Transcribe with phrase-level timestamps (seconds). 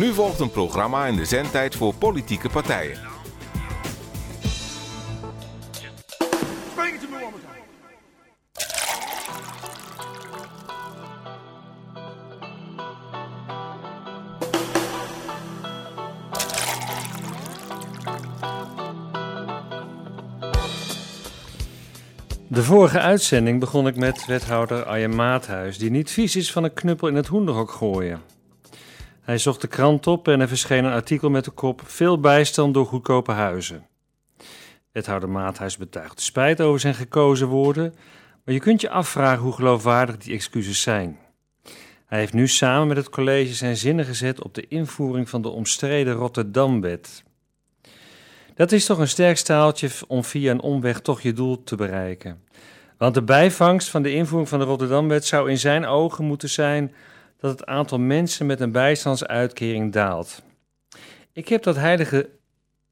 [0.00, 2.98] Nu volgt een programma in de zendtijd voor politieke partijen.
[22.48, 26.72] De vorige uitzending begon ik met wethouder Arjen Maathuis, die niet vies is van een
[26.72, 28.39] knuppel in het hoenderhok gooien.
[29.30, 32.74] Hij zocht de krant op en er verscheen een artikel met de kop Veel bijstand
[32.74, 33.86] door goedkope huizen.
[34.92, 37.94] Wethouder Maathuis betuigt spijt over zijn gekozen woorden,
[38.44, 41.18] maar je kunt je afvragen hoe geloofwaardig die excuses zijn.
[42.06, 45.48] Hij heeft nu samen met het college zijn zinnen gezet op de invoering van de
[45.48, 47.24] omstreden Rotterdam-wet.
[48.54, 52.42] Dat is toch een sterk staaltje om via een omweg toch je doel te bereiken.
[52.98, 56.94] Want de bijvangst van de invoering van de Rotterdamwet zou in zijn ogen moeten zijn
[57.40, 60.42] dat het aantal mensen met een bijstandsuitkering daalt.
[61.32, 62.30] Ik heb dat heilige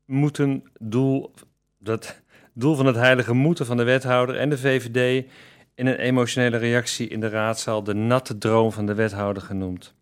[0.05, 1.35] moeten doel,
[1.79, 2.21] dat
[2.53, 5.27] doel van het heilige moeten van de wethouder en de VVD
[5.75, 9.95] in een emotionele reactie in de raadzaal de natte droom van de wethouder genoemd.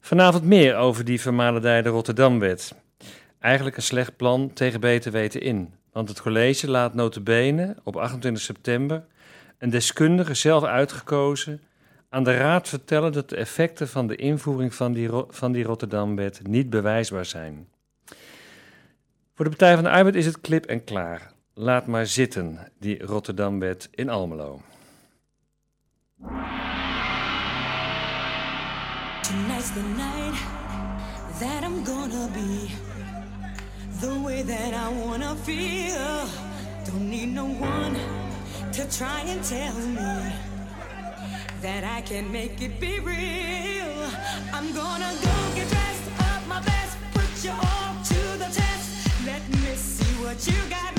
[0.00, 2.74] Vanavond meer over die vermalendijde Rotterdamwet.
[3.38, 5.74] Eigenlijk een slecht plan tegen beter weten in.
[5.92, 9.04] Want het college laat notabene op 28 september
[9.58, 11.60] een deskundige zelf uitgekozen
[12.16, 16.40] aan de raad vertellen dat de effecten van de invoering van die, van die Rotterdamwet
[16.46, 17.68] niet bewijsbaar zijn.
[19.34, 21.32] Voor de Partij van de Arbeid is het klip en klaar.
[21.54, 24.60] Laat maar zitten, die Rotterdamwet in Almelo.
[29.20, 30.38] Tonight's the night
[31.38, 32.68] that I'm gonna be
[34.00, 36.24] the way that I wanna feel.
[36.84, 37.96] Don't need no one
[38.70, 40.55] to try and tell me
[41.66, 43.98] that I can make it be real.
[44.54, 48.86] I'm gonna go get dressed up my best, put you all to the test.
[49.26, 50.95] Let me see what you got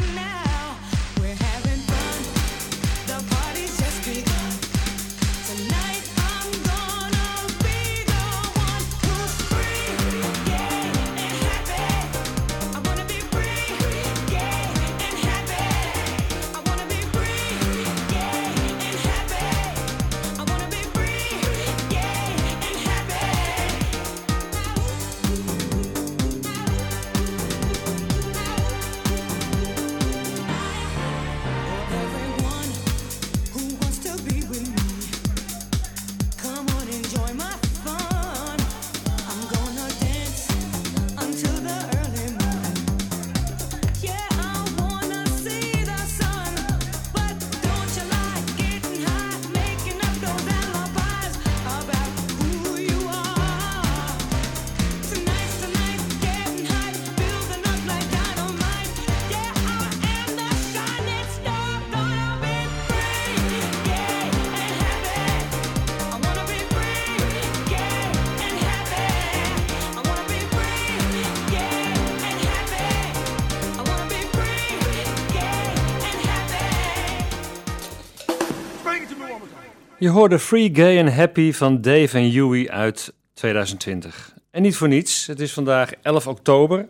[80.07, 84.34] Je hoorde Free, Gay and Happy van Dave en Huey uit 2020.
[84.51, 86.88] En niet voor niets, het is vandaag 11 oktober,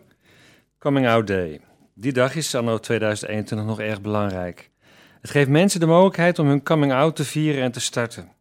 [0.78, 1.60] Coming Out Day.
[1.94, 4.70] Die dag is anno 2021 nog erg belangrijk.
[5.20, 8.32] Het geeft mensen de mogelijkheid om hun coming out te vieren en te starten.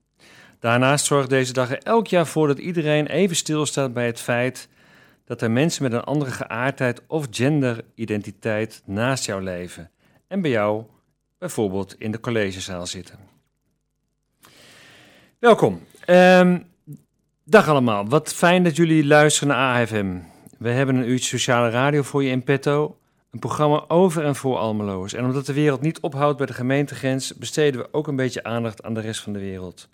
[0.59, 4.69] Daarnaast zorgt deze dag er elk jaar voor dat iedereen even stilstaat bij het feit
[5.25, 9.91] dat er mensen met een andere geaardheid of genderidentiteit naast jou leven
[10.27, 10.83] en bij jou
[11.37, 13.36] bijvoorbeeld in de collegezaal zitten.
[15.39, 15.81] Welkom.
[16.05, 16.59] Ehm,
[17.43, 18.07] dag allemaal.
[18.07, 20.19] Wat fijn dat jullie luisteren naar AFM.
[20.57, 22.97] We hebben een uurtje sociale radio voor je in petto.
[23.31, 25.13] Een programma over en voor Almeloers.
[25.13, 28.83] En omdat de wereld niet ophoudt bij de gemeentegrens, besteden we ook een beetje aandacht
[28.83, 29.89] aan de rest van de wereld.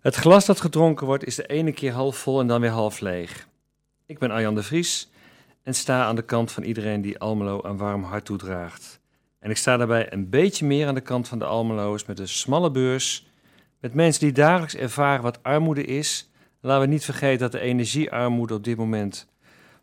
[0.00, 3.00] Het glas dat gedronken wordt is de ene keer half vol en dan weer half
[3.00, 3.48] leeg.
[4.06, 5.10] Ik ben Arjan de Vries
[5.62, 9.00] en sta aan de kant van iedereen die Almelo een warm hart toedraagt.
[9.38, 12.28] En ik sta daarbij een beetje meer aan de kant van de Almeloers met een
[12.28, 13.27] smalle beurs,
[13.80, 16.30] met mensen die dagelijks ervaren wat armoede is.
[16.60, 19.28] Laten we niet vergeten dat de energiearmoede op dit moment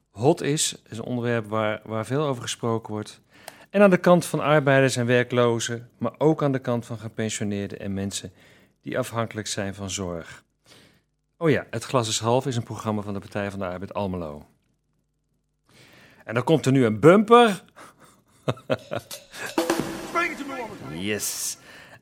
[0.10, 0.70] hot is.
[0.84, 3.22] Dat is een onderwerp waar, waar veel over gesproken wordt.
[3.70, 7.80] En aan de kant van arbeiders en werklozen, maar ook aan de kant van gepensioneerden
[7.80, 8.34] en mensen
[8.82, 10.44] die afhankelijk zijn van zorg.
[11.38, 13.94] Oh ja, Het Glas is Half is een programma van de Partij van de Arbeid
[13.94, 14.46] Almelo.
[16.24, 17.64] En dan komt er nu een bumper.
[20.94, 21.58] yes.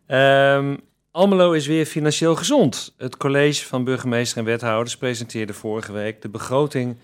[0.05, 0.77] Ehm,
[1.15, 2.93] Almelo is weer financieel gezond.
[2.97, 6.97] Het college van burgemeester en wethouders presenteerde vorige week de begroting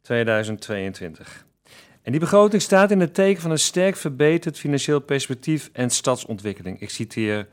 [0.00, 1.46] 2022.
[2.02, 6.80] En die begroting staat in het teken van een sterk verbeterd financieel perspectief en stadsontwikkeling.
[6.80, 7.46] Ik citeer uh,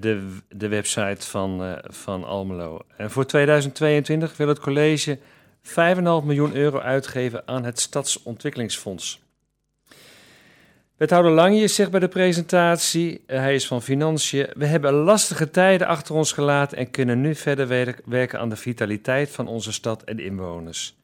[0.00, 2.78] de, de website van, uh, van Almelo.
[2.96, 9.20] En voor 2022 wil het college 5,5 miljoen euro uitgeven aan het Stadsontwikkelingsfonds.
[11.00, 15.86] Wethouder Langje zegt bij de presentatie, uh, hij is van Financiën, we hebben lastige tijden
[15.86, 20.18] achter ons gelaten en kunnen nu verder werken aan de vitaliteit van onze stad en
[20.18, 20.94] inwoners.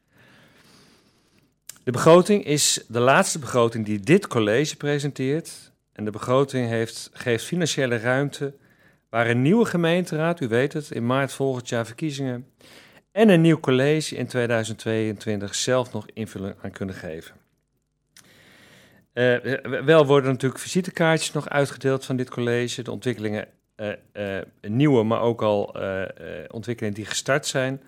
[1.84, 5.72] De begroting is de laatste begroting die dit college presenteert.
[5.92, 8.54] En de begroting heeft, geeft financiële ruimte
[9.10, 12.46] waar een nieuwe gemeenteraad, u weet het, in maart volgend jaar verkiezingen,
[13.12, 17.45] en een nieuw college in 2022 zelf nog invulling aan kunnen geven.
[19.16, 19.36] Uh,
[19.84, 22.82] wel worden natuurlijk visitekaartjes nog uitgedeeld van dit college.
[22.82, 25.74] De ontwikkelingen, uh, uh, nieuwe, maar ook al
[26.50, 27.82] ontwikkelingen die gestart zijn.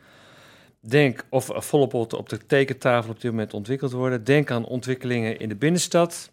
[0.81, 4.25] Denk, of volop op de tekentafel op dit moment ontwikkeld worden.
[4.25, 6.31] Denk aan ontwikkelingen in de binnenstad.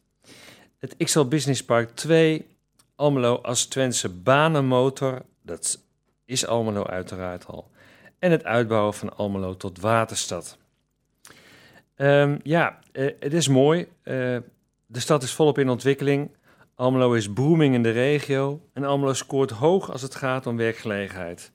[0.79, 2.47] Het XL Business Park 2,
[2.95, 5.21] Almelo als Twentse banenmotor.
[5.41, 5.79] Dat
[6.25, 7.69] is Almelo uiteraard al.
[8.19, 10.57] En het uitbouwen van Almelo tot waterstad.
[11.95, 13.87] Um, ja, het is mooi.
[14.03, 14.37] Uh,
[14.95, 16.31] de stad is volop in ontwikkeling.
[16.75, 18.61] Almelo is booming in de regio.
[18.73, 21.51] En Almelo scoort hoog als het gaat om werkgelegenheid.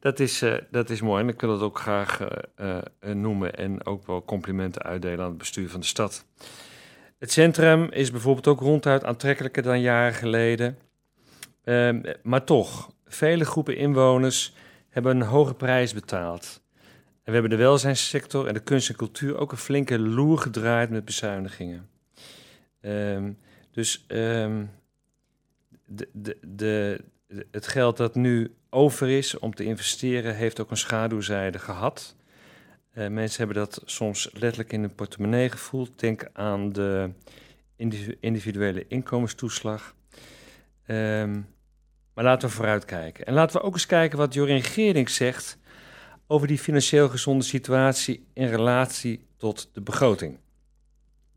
[0.00, 3.54] Dat is, uh, dat is mooi en ik wil dat ook graag uh, uh, noemen
[3.54, 6.24] en ook wel complimenten uitdelen aan het bestuur van de stad.
[7.18, 10.78] Het centrum is bijvoorbeeld ook ronduit aantrekkelijker dan jaren geleden.
[11.64, 14.54] Ehm, maar toch, vele groepen inwoners
[14.88, 16.62] hebben een hoge prijs betaald.
[17.22, 20.90] En we hebben de welzijnssector en de kunst en cultuur ook een flinke loer gedraaid
[20.90, 21.96] met bezuinigingen.
[22.80, 23.38] Um,
[23.70, 24.70] dus um,
[25.86, 27.04] de, de, de,
[27.50, 32.16] het geld dat nu over is om te investeren, heeft ook een schaduwzijde gehad.
[32.94, 36.00] Uh, mensen hebben dat soms letterlijk in hun portemonnee gevoeld.
[36.00, 37.10] Denk aan de
[38.20, 39.94] individuele inkomenstoeslag.
[40.86, 41.46] Um,
[42.14, 43.26] maar laten we vooruitkijken.
[43.26, 45.58] En laten we ook eens kijken wat Jorin Geering zegt
[46.26, 50.38] over die financieel gezonde situatie in relatie tot de begroting.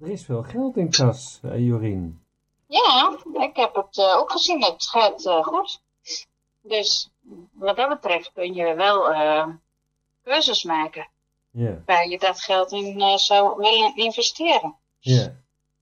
[0.02, 2.24] Er is veel geld in kas, uh, Jorien.
[2.68, 4.64] Ja, ik heb het uh, ook gezien.
[4.64, 5.82] Het gaat uh, goed.
[6.62, 7.12] Dus
[7.52, 9.04] wat dat betreft kun je wel
[10.24, 11.08] keuzes maken.
[11.86, 14.76] Waar je dat geld in zou willen investeren.
[15.00, 15.36] Ja.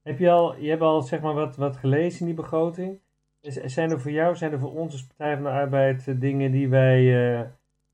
[0.03, 2.99] Heb je al, je hebt al zeg maar wat, wat gelezen in die begroting?
[3.41, 6.69] Zijn er voor jou, zijn er voor ons als Partij van de Arbeid dingen die
[6.69, 7.03] wij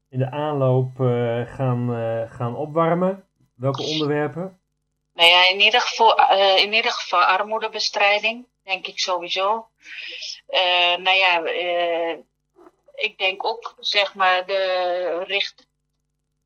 [0.09, 0.95] in de aanloop
[1.45, 1.89] gaan,
[2.29, 3.23] gaan opwarmen?
[3.55, 4.59] Welke onderwerpen?
[5.15, 9.67] Nou ja, in ieder geval, in ieder geval armoedebestrijding, denk ik sowieso.
[10.97, 11.41] nou ja,
[12.95, 15.67] ik denk ook, zeg maar, de, richt,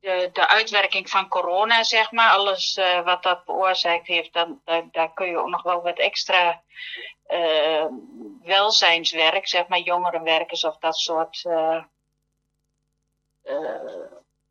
[0.00, 5.12] de, de uitwerking van corona, zeg maar, alles wat dat veroorzaakt heeft, dan, daar, daar
[5.12, 6.62] kun je ook nog wel wat extra
[8.42, 11.42] welzijnswerk, zeg maar, jongerenwerkers of dat soort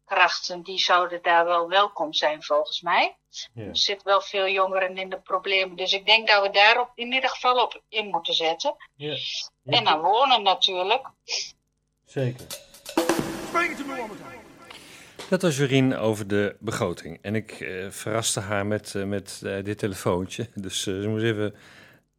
[0.10, 3.18] krachten, die zouden daar wel welkom zijn, volgens mij.
[3.54, 3.64] Ja.
[3.64, 7.12] Er zitten wel veel jongeren in de problemen, dus ik denk dat we daar in
[7.14, 8.76] ieder geval op in moeten zetten.
[8.96, 9.18] Ja.
[9.64, 9.78] Ja.
[9.78, 11.08] En dan wonen natuurlijk.
[12.06, 12.46] Zeker.
[15.30, 17.20] Dat was Jorien over de begroting.
[17.22, 20.48] En ik uh, verraste haar met, uh, met uh, dit telefoontje.
[20.56, 21.56] Dus ze moest even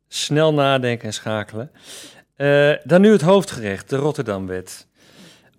[0.08, 1.70] snel nadenken en schakelen.
[2.84, 4.88] dan nu het hoofdgerecht, de Rotterdamwet.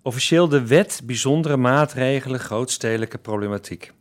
[0.02, 3.92] Officieel de wet bijzondere maatregelen grootstedelijke problematiek.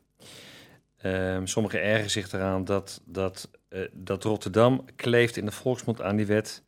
[0.98, 3.50] Ehm, sommigen ergeren zich eraan dat, dat,
[3.92, 6.64] dat Rotterdam kleeft in de volksmond aan die wet.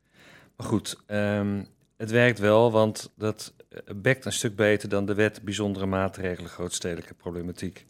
[0.56, 3.54] Maar goed, um, het werkt wel, want dat
[3.96, 7.86] bekt een stuk beter dan de wet bijzondere maatregelen grootstedelijke problematiek.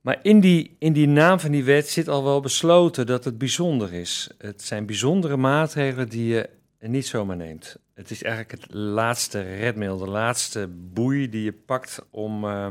[0.00, 3.38] Maar in die, in die naam van die wet zit al wel besloten dat het
[3.38, 4.30] bijzonder is.
[4.38, 6.48] Het zijn bijzondere maatregelen die je
[6.80, 7.76] niet zomaar neemt.
[7.94, 12.66] Het is eigenlijk het laatste redmiddel, de laatste boei die je pakt om, uh,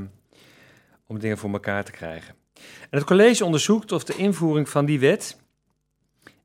[1.08, 2.36] om dingen voor elkaar te krijgen.
[2.90, 5.38] En het college onderzoekt of de invoering van die wet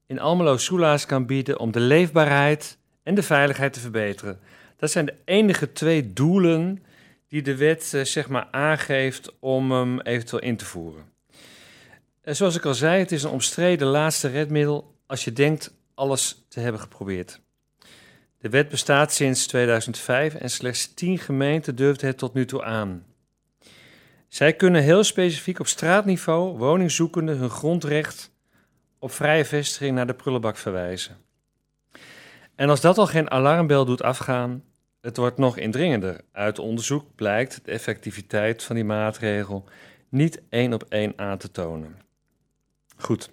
[0.07, 4.41] in Almelo soelaas kan bieden om de leefbaarheid en de veiligheid te verbeteren.
[4.77, 6.83] Dat zijn de enige twee doelen
[7.29, 11.05] die de wet uh, zeg maar aangeeft om hem eventueel in te voeren.
[12.23, 16.45] En zoals ik al zei, het is een omstreden laatste redmiddel als je denkt alles
[16.49, 17.41] te hebben geprobeerd.
[18.39, 23.05] De wet bestaat sinds 2005 en slechts 10 gemeenten durfden het tot nu toe aan.
[24.29, 28.31] Zij kunnen heel specifiek op straatniveau woningzoekenden hun grondrecht
[28.99, 31.17] op vrije vestiging naar de prullenbak verwijzen.
[32.55, 34.65] En als dat al geen alarmbel doet afgaan,
[35.01, 36.21] het wordt nog indringender.
[36.33, 39.65] Uit onderzoek blijkt de effectiviteit van die maatregel
[40.09, 41.99] niet één op één aan te tonen.
[42.97, 43.31] Goed,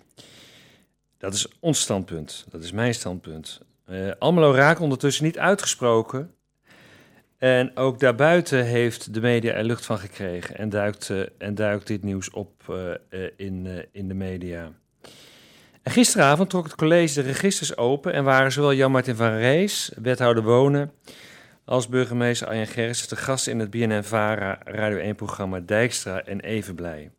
[1.18, 2.46] dat is ons standpunt.
[2.50, 3.62] Dat is mijn standpunt.
[3.90, 6.34] Uh, Almelo raakt ondertussen niet uitgesproken.
[7.38, 11.88] En ook daarbuiten heeft de media er lucht van gekregen en duikt, uh, en duikt
[11.88, 14.72] dit nieuws op uh, in, in de media.
[15.86, 20.44] En gisteravond trok het college de registers open en waren zowel Jan-Martin van Rees, wethouder
[20.44, 20.92] wonen,
[21.66, 27.12] als burgemeester Arjen Gerritsen te gast in het BNN-VARA Radio 1-programma Dijkstra en Even Blij.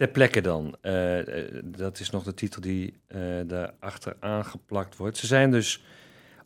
[0.00, 0.76] Ter plekke dan.
[0.82, 1.18] Uh,
[1.64, 5.16] dat is nog de titel die uh, daarachter aangeplakt wordt.
[5.16, 5.82] Ze zijn dus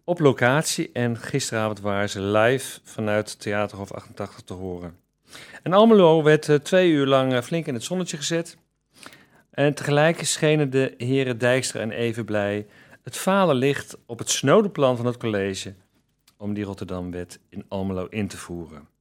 [0.05, 4.97] op locatie en gisteravond waren ze live vanuit Theaterhof 88 te horen.
[5.63, 8.57] En Almelo werd twee uur lang flink in het zonnetje gezet.
[9.51, 12.67] En tegelijk schenen de heren Dijkstra en Even Blij
[13.03, 15.75] het falen licht op het snode plan van het college
[16.37, 18.94] om die Rotterdamwet in Almelo in te voeren.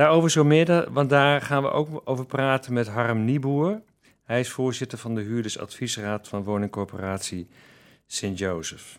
[0.00, 3.82] Daarover zo meer, want daar gaan we ook over praten met Harm Nieboer.
[4.24, 7.48] Hij is voorzitter van de huurdersadviesraad van woningcorporatie
[8.06, 8.98] Sint Joseph.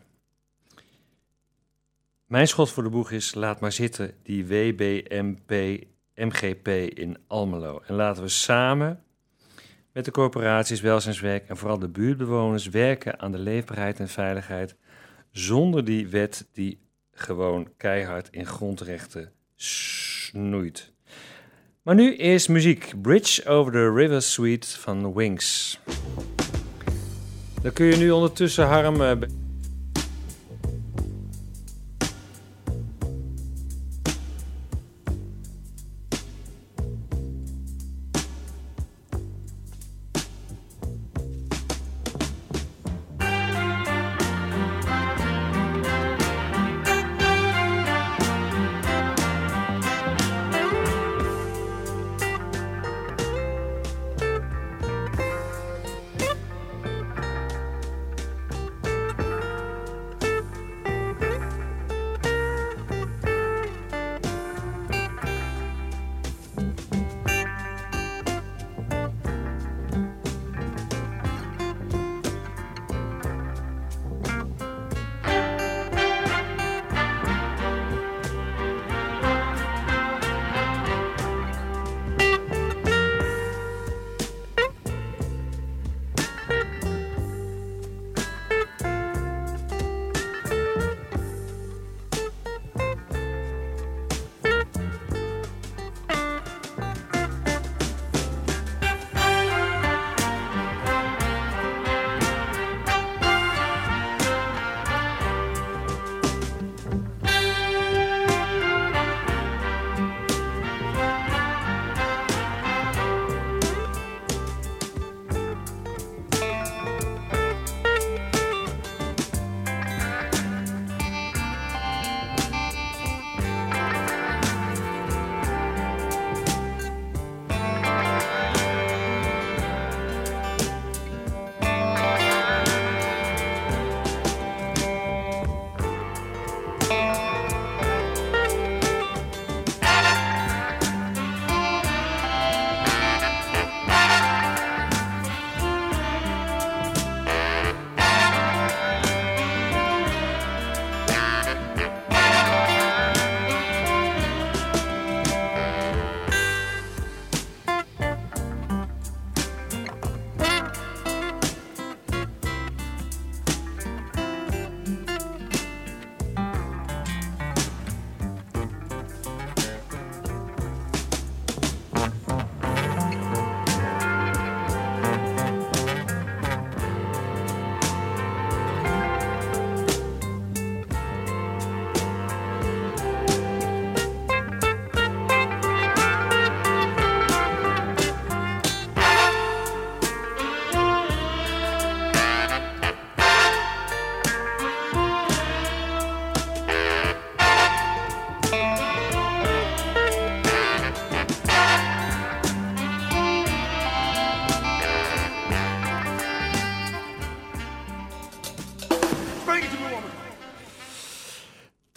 [2.25, 5.83] Mijn schot voor de boeg is: laat maar zitten, die WBMP,
[6.15, 6.67] MGP
[6.97, 7.81] in Almelo.
[7.85, 9.03] En laten we samen
[9.91, 14.75] met de corporaties, welzijnswerk en vooral de buurtbewoners werken aan de leefbaarheid en veiligheid.
[15.31, 16.79] Zonder die wet die
[17.11, 19.31] gewoon keihard in grondrechten
[19.61, 20.91] snoeit.
[21.81, 22.93] Maar nu is muziek.
[23.01, 25.79] Bridge over the River Suite van Wings.
[27.61, 29.01] Dan kun je nu ondertussen Harm...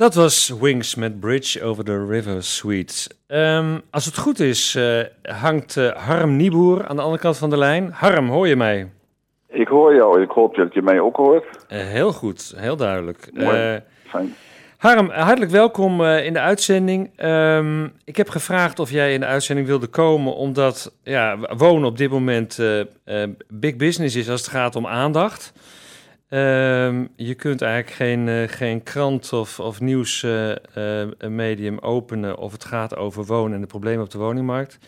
[0.04, 3.10] Dat was Wings met Bridge over the River Suite.
[3.26, 7.50] Um, als het goed is, uh, hangt uh, Harm Nieboer aan de andere kant van
[7.50, 7.90] de lijn.
[7.92, 8.90] Harm, hoor je mij?
[9.48, 10.22] Ik hoor jou.
[10.22, 11.44] Ik hoop dat je mij ook hoort.
[11.44, 13.28] Uh, heel goed, heel duidelijk.
[13.32, 13.82] Mooi.
[14.06, 14.34] Fijn.
[14.76, 17.24] Harm, hartelijk welkom in de uitzending.
[17.24, 21.98] Um, ik heb gevraagd of jij in de uitzending wilde komen, omdat ja, wonen op
[21.98, 22.58] dit moment
[23.48, 25.52] big business is als het gaat om aandacht.
[26.28, 33.24] Um, je kunt eigenlijk geen, geen krant of, of nieuwsmedium openen of het gaat over
[33.24, 34.78] wonen en de problemen op de woningmarkt.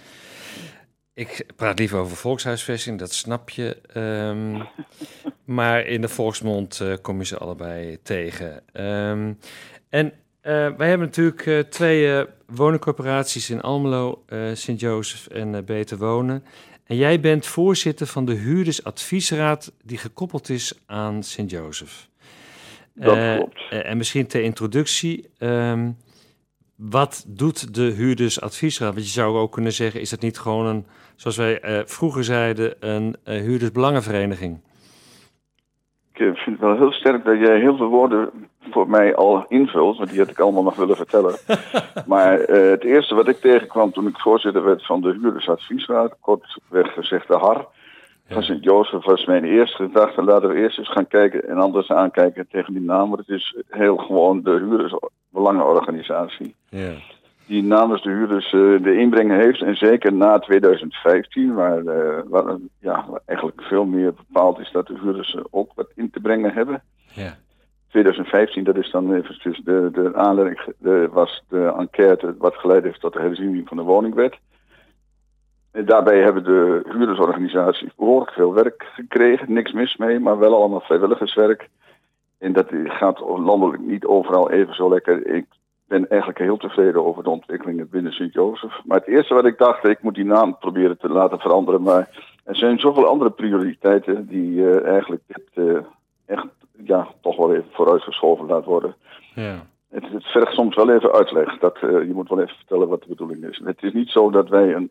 [1.14, 3.76] Ik praat liever over volkshuisvesting, dat snap je.
[3.95, 4.62] Um,
[5.57, 8.62] maar in de volksmond uh, kom je ze allebei tegen.
[8.73, 9.38] Um,
[9.88, 10.12] en
[10.76, 16.45] wij hebben natuurlijk twee woningcorporaties in Almelo, Sint-Jozef en Beter Wonen.
[16.87, 22.09] En jij bent voorzitter van de huurdersadviesraad die gekoppeld is aan Sint-Jozef.
[22.95, 23.69] Dat klopt.
[23.71, 25.31] en misschien ter introductie.
[25.38, 25.97] Um,
[26.76, 28.95] wat doet de huurdersadviesraad?
[28.95, 32.25] Want je zou ook kunnen zeggen, is dat niet gewoon een, zoals wij uh, vroeger
[32.25, 34.61] zeiden, een uh, huurdersbelangenvereniging?
[36.18, 38.30] Ik vind het wel heel sterk dat jij heel veel woorden
[38.70, 41.35] voor mij al invult, want die had ik allemaal nog willen vertellen.
[42.06, 46.92] maar uh, het eerste wat ik tegenkwam toen ik voorzitter werd van de huurdersadviesraad, kortweg
[46.92, 47.66] gezegd de HAR,
[48.28, 50.23] van Sint-Jozef was mijn eerste gedachte.
[50.23, 53.08] Laten we eerst eens gaan kijken en anders aankijken tegen die naam.
[53.08, 56.54] Want het is heel gewoon de huurdersbelangenorganisatie.
[56.68, 56.92] Ja.
[57.47, 59.62] Die namens de huurders uh, de inbreng heeft.
[59.62, 64.87] En zeker na 2015, waar, uh, waar, ja, waar eigenlijk veel meer bepaald is dat
[64.87, 66.83] de huurders ook wat in te brengen hebben.
[67.15, 67.37] Ja.
[67.88, 73.00] 2015, dat is dan eventjes de, de aanleiding, de, was de enquête wat geleid heeft
[73.00, 74.38] tot de herziening van de woningwet.
[75.85, 79.53] Daarbij hebben de huurdersorganisaties behoorlijk veel werk gekregen.
[79.53, 81.69] Niks mis mee, maar wel allemaal vrijwilligerswerk.
[82.38, 85.26] En dat gaat landelijk niet overal even zo lekker.
[85.26, 85.47] Ik
[85.88, 88.81] ben eigenlijk heel tevreden over de ontwikkelingen binnen Sint-Jozef.
[88.85, 91.83] Maar het eerste wat ik dacht, ik moet die naam proberen te laten veranderen.
[91.83, 92.09] Maar
[92.45, 95.78] er zijn zoveel andere prioriteiten die uh, eigenlijk dit uh,
[96.26, 96.47] echt
[96.85, 98.95] ja, toch wel even vooruitgeschoven laat worden.
[99.35, 99.66] Ja.
[99.90, 101.59] Het, het vergt soms wel even uitleg.
[101.59, 103.61] Dat, uh, je moet wel even vertellen wat de bedoeling is.
[103.64, 104.90] Het is niet zo dat wij een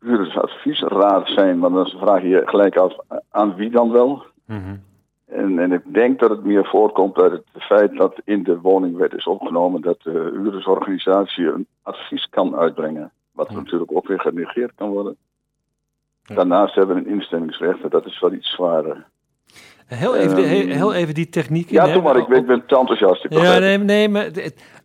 [0.00, 2.96] huurdersadviesraad zijn, maar dan vraag je je gelijk af
[3.30, 4.22] aan wie dan wel.
[4.46, 4.82] Mm -hmm.
[5.28, 9.12] En, en, ik denk dat het meer voorkomt uit het feit dat in de woningwet
[9.14, 13.10] is opgenomen dat de huurdersorganisatie een advies kan uitbrengen.
[13.32, 13.56] Wat Ja.
[13.56, 15.16] natuurlijk ook weer genegeerd kan worden.
[16.22, 16.34] Ja.
[16.34, 19.06] Daarnaast hebben we een instellingsrecht en dat is wel iets zwaarder.
[19.86, 21.70] Heel even, die- heel, heel even die techniek.
[21.70, 23.24] Ja, doe maar, ik, ben- ik ben te enthousiast.
[23.24, 24.26] Ik Ja, nee, nee, maar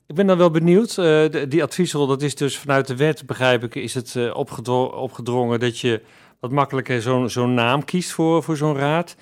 [0.08, 0.98] ik ben dan wel benieuwd.
[0.98, 4.86] Eh, die adviesrol, dat is dus vanuit de wet, begrijp ik, is het eh, opgedro-
[4.86, 6.02] opgedrongen dat je
[6.40, 9.16] wat makkelijker zo'n zo'n naam kiest voor, voor zo'n raad,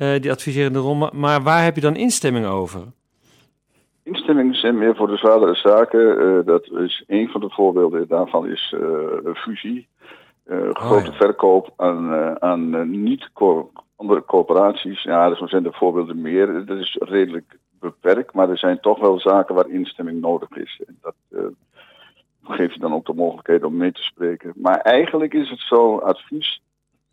[0.00, 1.08] eh, die adviserende rol.
[1.12, 2.80] Maar, waar heb je dan instemming over?
[4.02, 6.18] Instemmingen zijn meer voor de zwaardere zaken.
[6.18, 9.88] Eh, dat is een van de voorbeelden daarvan is eh, fusie.
[10.44, 11.16] Eh, grote ja.
[11.16, 15.02] verkoop aan, aan niet co- andere corporaties.
[15.02, 16.66] Ja, er zijn er voorbeelden meer.
[16.66, 20.82] Dat is redelijk beperkt, maar er zijn toch wel zaken waar instemming nodig is.
[20.86, 21.14] En dat
[22.42, 24.52] geeft je dan ook de mogelijkheid om mee te spreken.
[24.56, 26.60] Maar eigenlijk is het zo, advies.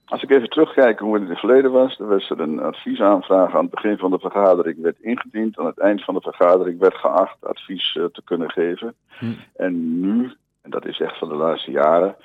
[0.10, 3.56] Als ik even terugkijk hoe het in het verleden was, dan was er een adviesaanvraag
[3.56, 5.58] aan het begin van de vergadering werd ingediend.
[5.58, 8.94] Aan het eind van de vergadering werd geacht advies eh, te kunnen geven.
[9.20, 9.26] Hm.
[9.56, 12.16] En nu, en dat is echt van de laatste jaren,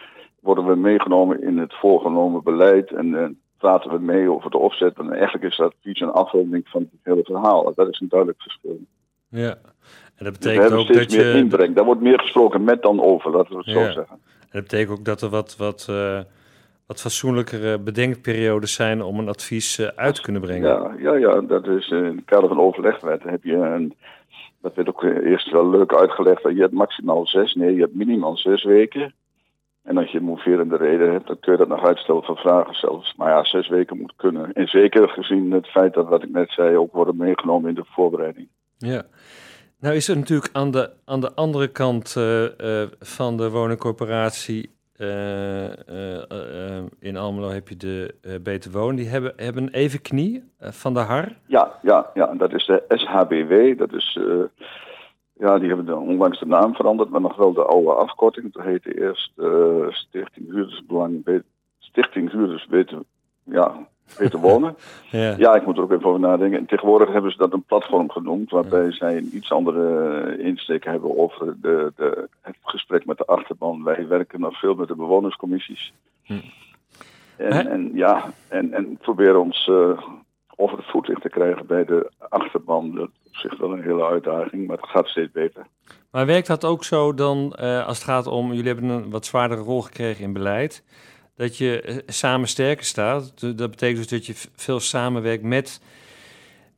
[0.40, 4.98] worden we meegenomen in het voorgenomen beleid en eh, praten we mee over de opzet.
[4.98, 7.72] En eigenlijk is dat advies een afronding van het hele verhaal.
[7.74, 8.78] Dat is een duidelijk verschil.
[9.28, 9.48] Ja.
[10.16, 11.38] En dat Dus betekent ook steeds dat meer je.
[11.38, 11.74] inbreng.
[11.74, 13.72] Daar wordt meer gesproken met dan over, laten we het Ja.
[13.72, 14.16] zo zeggen.
[14.40, 16.20] En dat betekent ook dat er wat, wat, eh,
[16.86, 20.68] wat fatsoenlijkere bedenkperiodes zijn om een advies eh, uit te kunnen brengen.
[20.68, 23.94] Ja, ja, ja, dat is eh, in het kader van overlegwet heb je een,
[24.60, 27.80] dat werd ook eh, eerst wel leuk uitgelegd, dat je hebt maximaal zes, nee, je
[27.80, 29.14] hebt minimaal zes weken.
[29.82, 32.74] En als je een moverende reden hebt, dan kun je dat nog uitstellen van vragen
[32.74, 33.14] zelfs.
[33.16, 34.52] Maar ja, zes weken moet kunnen.
[34.52, 37.84] En zeker gezien het feit dat, wat ik net zei, ook worden meegenomen in de
[37.84, 38.48] voorbereiding.
[38.78, 39.02] Ja.
[39.80, 42.12] Nou is er natuurlijk aan de, aan de andere kant
[43.00, 44.70] van de woningcorporatie
[46.98, 48.96] in Almelo heb je de eh Beter Wonen.
[48.96, 51.36] Die hebben, hebben een even knie eh, van de HAR.
[51.46, 53.78] Ja, ja, ja, dat is de SHBW.
[53.78, 54.66] Dat is, eh,
[55.32, 58.52] ja, die hebben onlangs de naam veranderd, maar nog wel de oude afkorting.
[58.52, 61.44] Dat heette eerst eh, Stichting Huurdersbelang, Be-
[61.78, 62.98] Stichting Huurders Beter,
[63.44, 63.88] ja,
[64.18, 64.76] Beter Wonen.
[65.10, 65.34] Ja.
[65.38, 66.58] Ja, ik moet er ook even over nadenken.
[66.58, 71.18] En tegenwoordig hebben ze dat een platform genoemd, waarbij zij een iets andere insteek hebben
[71.18, 73.84] over de, de, het gesprek met de achterban.
[73.84, 75.92] Wij werken nog veel met de bewonerscommissies.
[76.22, 76.34] Hm.
[77.36, 80.02] En, en ja, en, en proberen ons eh,
[80.56, 82.94] over het voetlicht te krijgen bij de achterban.
[82.94, 85.66] Dat is op zich wel een hele uitdaging, maar het gaat steeds beter.
[86.10, 89.26] Maar werkt dat ook zo dan, eh, als het gaat om, jullie hebben een wat
[89.26, 90.84] zwaardere rol gekregen in beleid,
[91.36, 93.40] dat je samen sterker staat.
[93.40, 95.80] Dat betekent dus dat je veel samenwerkt met,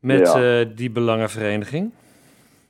[0.00, 0.38] met
[0.76, 1.92] die belangenvereniging.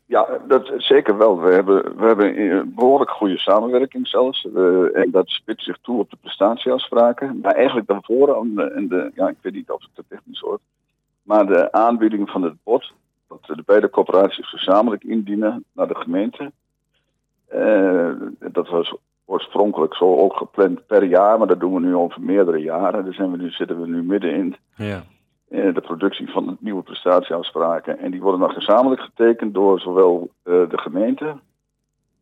[0.06, 1.40] Ja, dat zeker wel.
[1.40, 4.46] We hebben, we hebben een behoorlijk goede samenwerking zelfs.
[4.92, 7.40] en dat spitst zich toe op de prestatieafspraken.
[7.42, 10.62] Maar eigenlijk daarvoor, en de, ja, ik weet niet of het te technisch wordt,
[11.22, 12.92] maar de aanbieding van het bod,
[13.28, 16.52] dat de beide corporaties gezamenlijk indienen naar de gemeente.
[17.54, 22.20] Uh, dat was oorspronkelijk zo ook gepland per jaar, maar dat doen we nu over
[22.20, 23.04] meerdere jaren.
[23.04, 24.56] Daar zijn we nu, zitten we nu middenin.
[24.76, 25.04] Ja.
[25.48, 27.98] Eh, de productie van de nieuwe prestatieafspraken.
[27.98, 31.36] En die worden dan gezamenlijk getekend door zowel eh, de gemeente,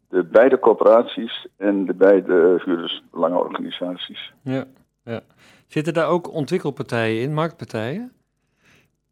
[0.09, 4.33] de beide corporaties en de beide huurdersbelangenorganisaties.
[4.43, 4.65] Ja,
[5.05, 5.21] ja.
[5.67, 8.13] Zitten daar ook ontwikkelpartijen in, marktpartijen?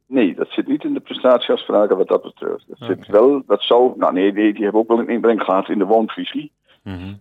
[0.06, 2.64] Nee, dat zit niet in de prestatieafspraken wat dat betreft.
[2.68, 5.68] Dat zit wel, dat zou, nou nee, die, die hebben ook wel een inbreng gehad
[5.68, 6.52] in de woonvisie.
[6.82, 7.20] Mm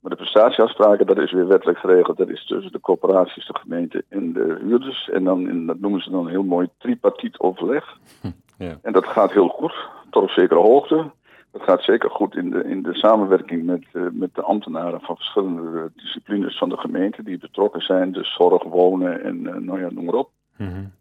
[0.00, 2.16] maar de prestatieafspraken, dat is weer wettelijk geregeld.
[2.16, 5.08] Dat is tussen de corporaties, de gemeente en de huurders.
[5.08, 7.96] En dan, in, dat noemen ze dan een heel mooi tripartiet overleg.
[8.20, 8.78] Hm, ja.
[8.82, 9.74] En dat gaat heel goed,
[10.10, 11.10] tot op zekere hoogte.
[11.52, 15.16] Dat gaat zeker goed in de, in de samenwerking met, uh, met de ambtenaren van
[15.16, 18.12] verschillende disciplines van de gemeente die betrokken zijn.
[18.12, 20.30] Dus zorg, wonen en uh, nou ja, noem maar op.
[20.56, 20.96] Mm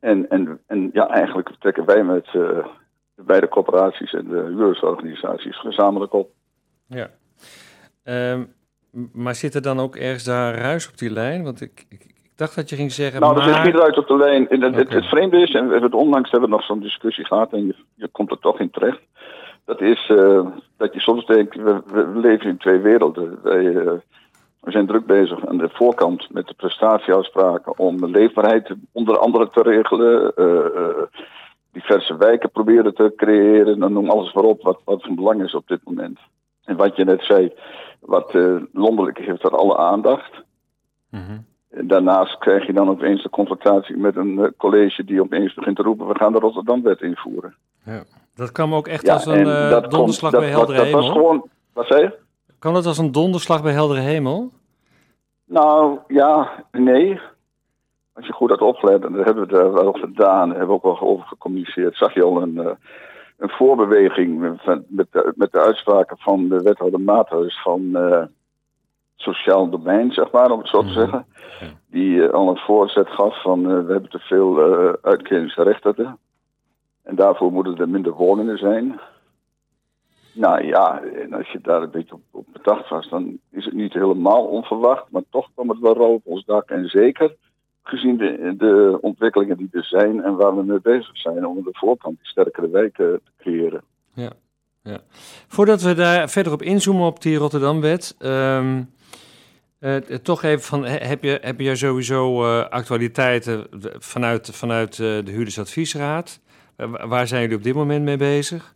[0.00, 2.32] en, en, en ja, eigenlijk trekken wij met uh,
[3.14, 6.30] de beide corporaties en de huurdersorganisaties gezamenlijk op.
[6.86, 7.10] Ja.
[8.08, 8.56] Um,
[9.12, 11.44] maar zit er dan ook ergens daar ruis op die lijn?
[11.44, 13.20] Want ik, ik, ik dacht dat je ging zeggen.
[13.20, 13.46] Nou, maar...
[13.46, 14.46] er zit geen ruis op de lijn.
[14.48, 17.24] Het, het, het, vreemde is, en we hebben het onlangs hebben we nog zo'n discussie
[17.24, 19.00] gehad en je, je komt er toch in terecht.
[19.64, 23.38] Dat is uh, dat je soms denkt, we, we, leven in twee werelden.
[23.42, 23.92] Wij, uh,
[24.60, 29.62] we zijn druk bezig aan de voorkant met de prestatieafspraken om leefbaarheid onder andere te
[29.62, 30.32] regelen.
[30.36, 31.02] Uh,
[31.72, 33.78] diverse wijken proberen te creëren.
[33.78, 36.18] Dan noem alles waarop wat, wat van belang is op dit moment.
[36.68, 37.52] En wat je net zei,
[38.00, 40.42] wat uh, landelijk heeft er alle aandacht.
[41.10, 45.76] Mm Daarnaast krijg je dan opeens de confrontatie met een uh, college die opeens begint
[45.76, 47.54] te roepen: we gaan de Rotterdamwet invoeren.
[47.84, 48.02] Ja,
[48.34, 51.00] dat kwam ook echt als een uh, donderslag bij heldere hemel.
[51.00, 52.18] Dat was gewoon, wat zei je?
[52.58, 54.50] Kan het als een donderslag bij heldere hemel?
[55.44, 57.20] Nou ja, nee.
[58.12, 60.82] Als je goed had opgelet, en dat hebben we daar wel gedaan, hebben we ook
[60.82, 62.78] wel over gecommuniceerd, zag je al een
[63.38, 68.24] een voorbeweging met de, met de uitspraken van de wethouder Maathuis van uh,
[69.16, 70.94] sociaal domein, zeg maar, om het zo te mhm.
[70.94, 71.26] zeggen.
[71.90, 74.58] Die uh, al een voorzet gaf van uh, we hebben te veel
[75.02, 76.18] uitkeringsgerechtigden.
[77.02, 79.00] En daarvoor moeten er minder woningen zijn.
[80.32, 83.74] Nou ja, en als je daar een beetje op, op bedacht was, dan is het
[83.74, 85.10] niet helemaal onverwacht.
[85.10, 86.70] Maar toch kwam het wel op ons dak.
[86.70, 87.36] En zeker
[87.88, 91.70] gezien de, de, ontwikkelingen die er zijn en waar we mee bezig zijn om de
[91.72, 93.82] voorkant die sterkere wijken te creëren.
[94.14, 94.32] Ja,
[94.82, 94.98] ja.
[95.48, 98.90] Voordat we daar verder op inzoomen op die Rotterdamwet, um,
[99.80, 103.66] uh, toch even van, heb je, heb je sowieso uh, actualiteiten
[103.98, 106.40] vanuit, vanuit uh, de Huurdersadviesraad?
[107.06, 108.74] waar zijn jullie op dit moment mee bezig?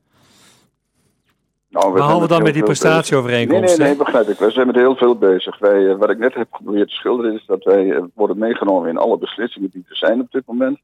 [1.73, 3.63] Nou, we Behalve dan met die prestatieovereenkomst.
[3.63, 4.39] Nee, nee, nee, begrijp ik.
[4.39, 5.59] We zijn met heel veel bezig.
[5.59, 8.89] Wij, uh, wat ik net heb geprobeerd te schilderen is dat wij uh, worden meegenomen
[8.89, 10.81] in alle beslissingen die er zijn op dit moment.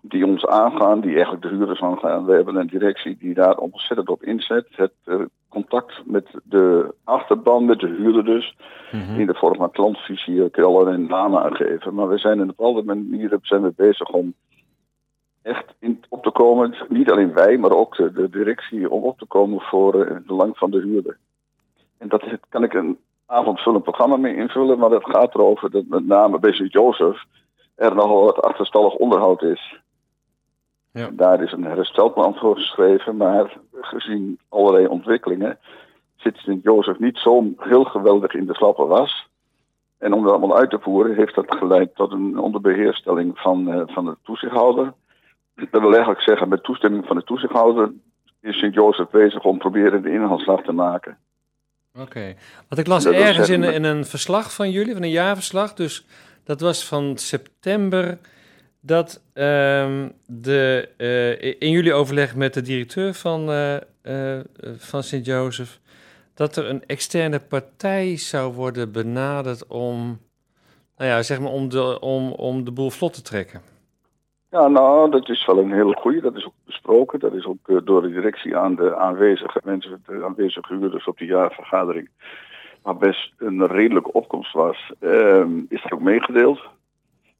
[0.00, 2.24] Die ons aangaan, die eigenlijk de huurders aangaan.
[2.24, 4.66] We hebben een directie die daar ontzettend op inzet.
[4.70, 5.16] Het uh,
[5.48, 8.56] contact met de achterban, met de huurder dus.
[8.92, 9.20] Mm -hmm.
[9.20, 11.94] In de vorm van klantvisie kun je allerlei namen aangeven.
[11.94, 14.34] Maar we zijn in op alle manieren zijn we bezig om
[15.42, 15.74] echt
[16.38, 20.14] komen, niet alleen wij, maar ook de, de directie, om op te komen voor uh,
[20.14, 21.18] het belang van de huurder.
[21.98, 26.06] En dat kan ik een avondvullend programma mee invullen, maar dat gaat erover dat met
[26.06, 27.24] name bij Sint-Jozef
[27.74, 29.80] er nogal wat achterstallig onderhoud is.
[30.92, 31.08] Ja.
[31.12, 35.58] Daar is een herstelplan voor geschreven, maar gezien allerlei ontwikkelingen
[36.16, 39.28] zit Sint-Jozef niet zo heel geweldig in de slappe was.
[39.98, 43.82] En om dat allemaal uit te voeren heeft dat geleid tot een onderbeheerstelling van, uh,
[43.86, 44.92] van de toezichthouder.
[45.70, 47.92] Dat wil eigenlijk zeggen, met toestemming van de toezichthouder
[48.40, 51.18] is Sint-Jozef bezig om proberen de inhaalslag te maken.
[51.92, 52.36] Oké, okay.
[52.68, 56.06] want ik las ergens in, in, een verslag van jullie, van een jaarverslag, dus
[56.44, 58.18] dat was van september,
[58.80, 64.40] dat um, de, uh, in jullie overleg met de directeur van, uh, uh,
[64.76, 65.80] van Sint-Jozef,
[66.34, 70.20] dat er een externe partij zou worden benaderd om,
[70.96, 73.62] nou ja, zeg maar om de, om, om de boel vlot te trekken.
[74.50, 76.20] Ja, nou, dat is wel een hele goede.
[76.20, 77.18] Dat is ook besproken.
[77.18, 81.18] Dat is ook uh, door de directie aan de aanwezige mensen, de aanwezige huurders op
[81.18, 82.08] de jaarvergadering,
[82.82, 86.60] waar best een redelijke opkomst was, uh, is er ook meegedeeld.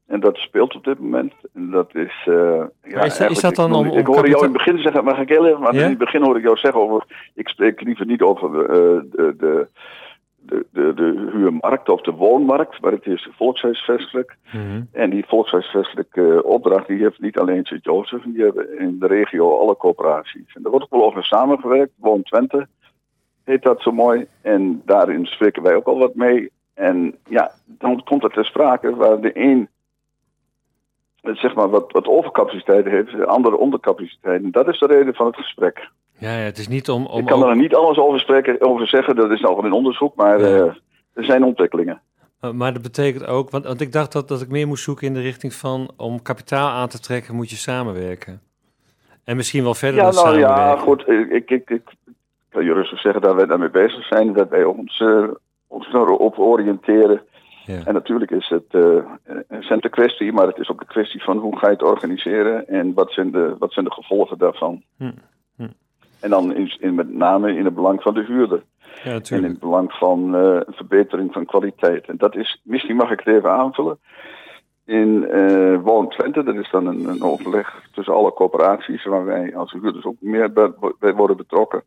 [0.06, 1.32] En dat speelt op dit moment.
[1.54, 2.26] En dat is.
[2.28, 5.04] Uh, ja, is, is, dat dan ik, om, Ik hoorde jou in het begin zeggen,
[5.04, 5.82] mag ik heel even, maar ja?
[5.82, 7.04] in het begin hoorde ik jou zeggen over.
[7.34, 9.68] Ik spreek liever niet over de, de
[10.40, 14.36] de, de, de huurmarkt of de woonmarkt, maar het is volkshuisvestelijk.
[14.52, 14.82] Mhm.
[14.92, 19.76] En die volkshuisvestelijke opdracht die heeft niet alleen Sint-Jozef, die hebben in de regio alle
[19.76, 20.54] coöperaties.
[20.54, 21.92] En daar wordt ook wel over samengewerkt.
[21.96, 22.68] Woon Twente
[23.44, 24.26] heet dat zo mooi.
[24.42, 26.50] En daarin spreken wij ook al wat mee.
[26.74, 29.68] En ja, dan komt het ter sprake waar de een
[31.22, 34.42] zeg maar wat, wat overcapaciteit heeft, de andere ondercapaciteit.
[34.42, 35.88] En dat is de reden van het gesprek.
[36.18, 37.06] Ja, ja, het is niet om...
[37.06, 39.72] om Ik kan ook- er niet alles over, spreken, over zeggen, dat is nog in
[39.72, 40.46] onderzoek, maar Ja.
[40.46, 40.62] eh,
[41.14, 42.00] er zijn ontwikkelingen.
[42.40, 45.06] Uh, Maar dat betekent ook, want, want ik dacht dat, dat ik meer moest zoeken
[45.06, 48.40] in de richting van om kapitaal aan te trekken moet je samenwerken.
[49.24, 50.82] En misschien wel verder Ja, dan nou ja, samenwerken.
[50.84, 51.08] goed.
[51.08, 51.82] Ik, ik, ik, ik
[52.48, 54.32] kan je rustig zeggen dat wij daarmee bezig zijn.
[54.32, 55.24] Dat wij ons, eh
[55.66, 57.20] ons erop oriënteren.
[57.66, 57.80] Ja.
[57.84, 58.96] En natuurlijk is het eh,
[59.48, 62.68] een centen kwestie, maar het is ook een kwestie van hoe ga je het organiseren
[62.68, 64.82] en wat zijn de, wat zijn de gevolgen daarvan.
[64.96, 65.10] Hm.
[66.20, 68.62] En dan in, in, met name in het belang van de huurder.
[69.04, 72.06] Ja, En in het belang van eh, verbetering van kwaliteit.
[72.06, 73.98] En dat is, misschien mag ik het even aanvullen.
[74.84, 79.56] In eh Woon Twente, dat is dan een, een overleg tussen alle coöperaties, waar wij
[79.56, 81.82] als huurders ook meer bij, bij worden betrokken.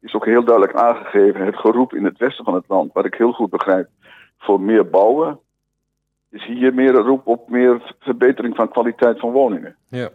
[0.00, 3.14] Is ook heel duidelijk aangegeven het geroep in het westen van het land, wat ik
[3.14, 3.88] heel goed begrijp,
[4.38, 5.38] voor meer bouwen.
[6.30, 9.76] Is hier meer een roep op meer verbetering van kwaliteit van woningen.
[9.88, 10.08] Ja.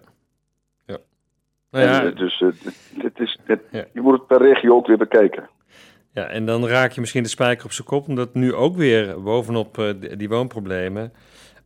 [1.73, 3.85] Nou ja, En, eh, dus eh, het, het is, het, Ja.
[3.93, 5.49] je moet het per regio ook weer bekijken.
[6.13, 9.21] ja, en dan raak je misschien de spijker op zijn kop, omdat nu ook weer
[9.23, 11.13] bovenop eh, die, woonproblemen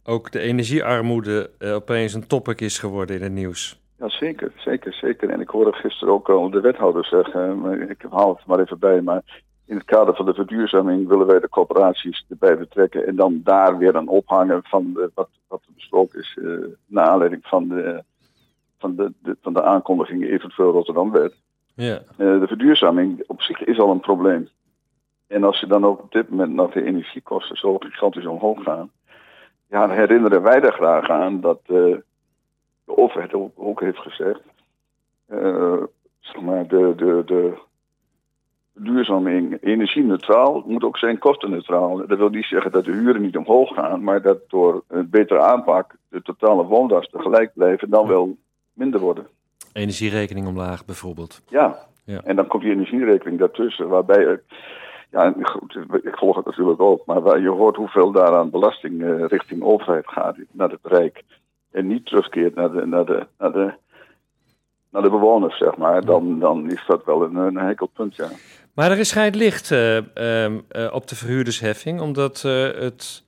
[0.04, 3.80] ook de energiearmoede opeens een topic is geworden in het nieuws.
[4.00, 5.30] Ja, zeker, zeker, zeker.
[5.30, 8.80] En ik hoorde gisteren ook al de wethouder zeggen, maar ik haal het maar even
[8.80, 9.22] bij, maar
[9.66, 13.78] in het kader van de verduurzaming willen wij de corporaties erbij betrekken en dan daar
[13.78, 16.50] weer aan ophangen van de, wat, wat er besproken is, eh
[16.86, 18.04] naar aanleiding van de,
[18.78, 21.36] van de, de, van de aankondiging eventueel Rotterdam-wet.
[21.76, 24.50] Ja, Eh, de verduurzaming op zich is al een probleem.
[25.28, 28.92] En als je dan ook op dit moment nog de energiekosten zo gigantisch omhoog gaan,
[29.70, 31.96] ja, dan herinneren wij er graag aan dat eh,
[32.86, 34.42] de overheid ook, heeft gezegd,
[35.26, 35.84] eh,
[36.20, 37.58] zeg maar, de, de, de
[38.74, 42.08] verduurzaming energie-neutraal moet ook zijn kostenneutraal.
[42.08, 45.40] Dat wil niet zeggen dat de huren niet omhoog gaan, maar dat door een betere
[45.40, 48.38] aanpak de totale woonlasten gelijk blijven, dan wel
[48.78, 49.28] minder worden.
[49.74, 51.42] energierekening omlaag bijvoorbeeld.
[51.48, 51.86] Ja.
[52.04, 52.22] Ja.
[52.24, 54.42] en dan komt die energierekening daartussen, waarbij ik,
[55.12, 59.26] ja, goed, ik volg het natuurlijk ook, maar waar je hoort hoeveel daaraan belasting eh,
[59.26, 61.24] richting overheid gaat, naar het Rijk,
[61.72, 63.74] en niet terugkeert naar de, naar de, naar de,
[64.92, 68.28] naar de bewoners, zeg maar, dan, dan is dat wel een, een heikel punt, ja.
[68.74, 73.24] Maar er is schijnt licht eh, ehm, eh, op de verhuurdersheffing, omdat het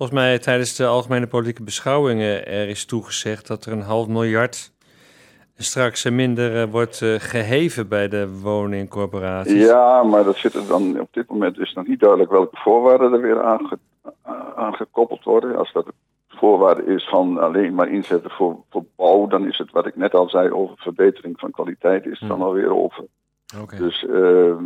[0.00, 4.72] volgens mij tijdens de algemene politieke beschouwingen er is toegezegd dat er een half miljard
[5.56, 9.66] straks eh, minder eh, wordt eh, geheven bij de woningcorporaties.
[9.66, 13.12] Ja, maar dat zit er dan, op dit moment is nog niet duidelijk welke voorwaarden
[13.12, 13.78] er weer aange,
[14.56, 15.56] aan gekoppeld worden.
[15.56, 15.92] Als dat de
[16.28, 20.14] voorwaarde is van alleen maar inzetten voor, voor bouw, dan is het wat ik net
[20.14, 22.46] al zei over verbetering van kwaliteit, is het dan Hmm.
[22.46, 23.04] alweer over.
[23.62, 23.76] Oké.
[23.76, 24.64] Dus, ehm,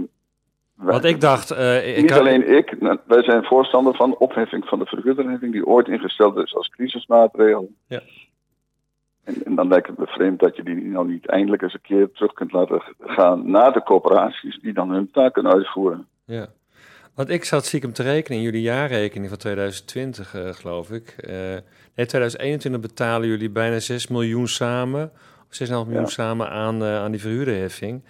[0.77, 4.65] Want ik dacht, eh, ik niet kan- alleen ik, nou, wij zijn voorstander van opheffing
[4.67, 7.71] van de verhuurderheffing, die ooit ingesteld is als crisismaatregel.
[7.87, 8.01] Ja.
[9.25, 11.81] En, en dan lijkt het me vreemd dat je die nou niet eindelijk eens een
[11.81, 16.07] keer terug kunt laten gaan naar de corporaties die dan hun taak kunnen uitvoeren.
[16.25, 16.47] Ja.
[17.15, 21.09] Want ik zat stiekem te rekenen in jullie jaarrekening van 2020, eh, geloof ik.
[21.19, 21.31] Eh
[21.95, 25.11] nee, 2021 betalen jullie bijna 6 miljoen samen,
[25.49, 26.09] of 6,5 miljoen Ja.
[26.11, 28.05] samen aan, aan die verhuurderheffing.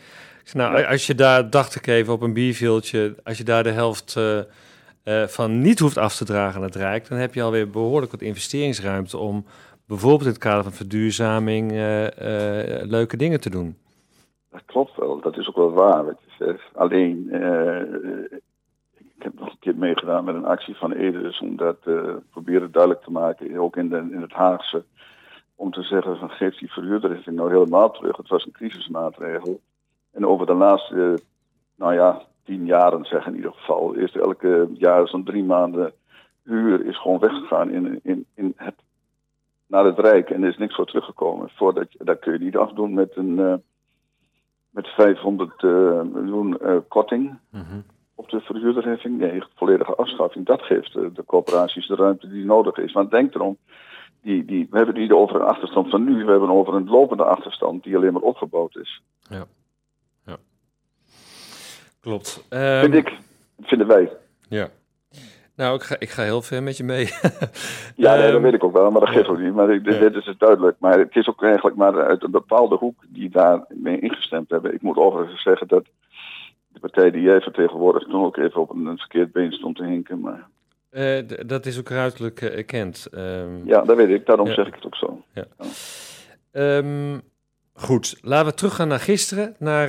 [0.45, 3.71] Zei, nou, als je daar, dacht ik even op een bierveeltje, als je daar de
[3.71, 7.43] helft eh, eh, van niet hoeft af te dragen aan het Rijk, dan heb je
[7.43, 9.45] alweer behoorlijk wat investeringsruimte om
[9.87, 12.07] bijvoorbeeld in het kader van verduurzaming eh,
[12.83, 13.77] leuke dingen te doen.
[14.51, 16.75] Dat klopt wel, dat is ook wel waar je zegt.
[16.75, 17.29] Alleen,
[19.17, 21.79] ik heb nog een keer meegedaan met een actie van Eders om dat
[22.31, 24.85] proberen duidelijk te maken, ook in, de, in het Haagse.
[25.55, 28.17] Om te zeggen van geef die verhuurderheffing nou helemaal terug.
[28.17, 29.61] Het was een crisismaatregel.
[30.15, 31.19] En over de laatste,
[31.77, 35.93] nou ja, tien jaren zeg in ieder geval, is elke jaar zo'n drie maanden
[36.43, 38.75] huur is gewoon weggegaan in, in, in het,
[39.67, 40.31] naar het Rijk.
[40.31, 41.49] En er is niks voor teruggekomen.
[41.55, 43.39] Voordat je, dat kun je niet afdoen met een...
[43.39, 43.55] eh,
[44.71, 45.71] met 500 eh,
[46.03, 47.81] miljoen eh, korting Mhm.
[48.15, 49.19] op de verhuurderheffing.
[49.19, 50.47] Nee, volledige afschaffing.
[50.47, 52.93] Dat geeft eh, de corporaties de ruimte die nodig is.
[52.93, 53.57] Want denk erom,
[54.23, 56.25] die, die, we hebben het niet over een achterstand van nu.
[56.25, 59.03] We hebben over een lopende achterstand die alleen maar opgebouwd is.
[62.05, 62.45] Klopt.
[62.49, 63.13] Ehm, Vind ik,
[63.61, 64.13] vinden wij.
[64.49, 64.69] Ja.
[65.57, 67.09] Nou, ik ga, ik ga heel ver met je mee.
[67.97, 69.55] Ja, nee, dat Ehm, weet ik ook wel, maar dat geeft ook niet.
[69.55, 70.77] Maar ik, dit, dit is het duidelijk.
[70.79, 74.75] Maar het is ook eigenlijk maar uit een bepaalde hoek die daarmee ingestemd hebben.
[74.75, 75.85] Ik moet overigens zeggen dat
[76.69, 80.21] de partij die jij vertegenwoordigt toen ook even op een, verkeerd been stond te hinken.
[80.21, 80.47] Maar...
[81.47, 83.09] dat is ook ruidelijk erkend.
[83.15, 84.27] Um, ja, dat weet ik.
[84.27, 85.23] Daarom zeg ik het ook zo.
[85.33, 85.45] Ja.
[86.53, 87.23] Um,
[87.75, 89.57] goed, laten we teruggaan naar gisteren.
[89.59, 89.89] Naar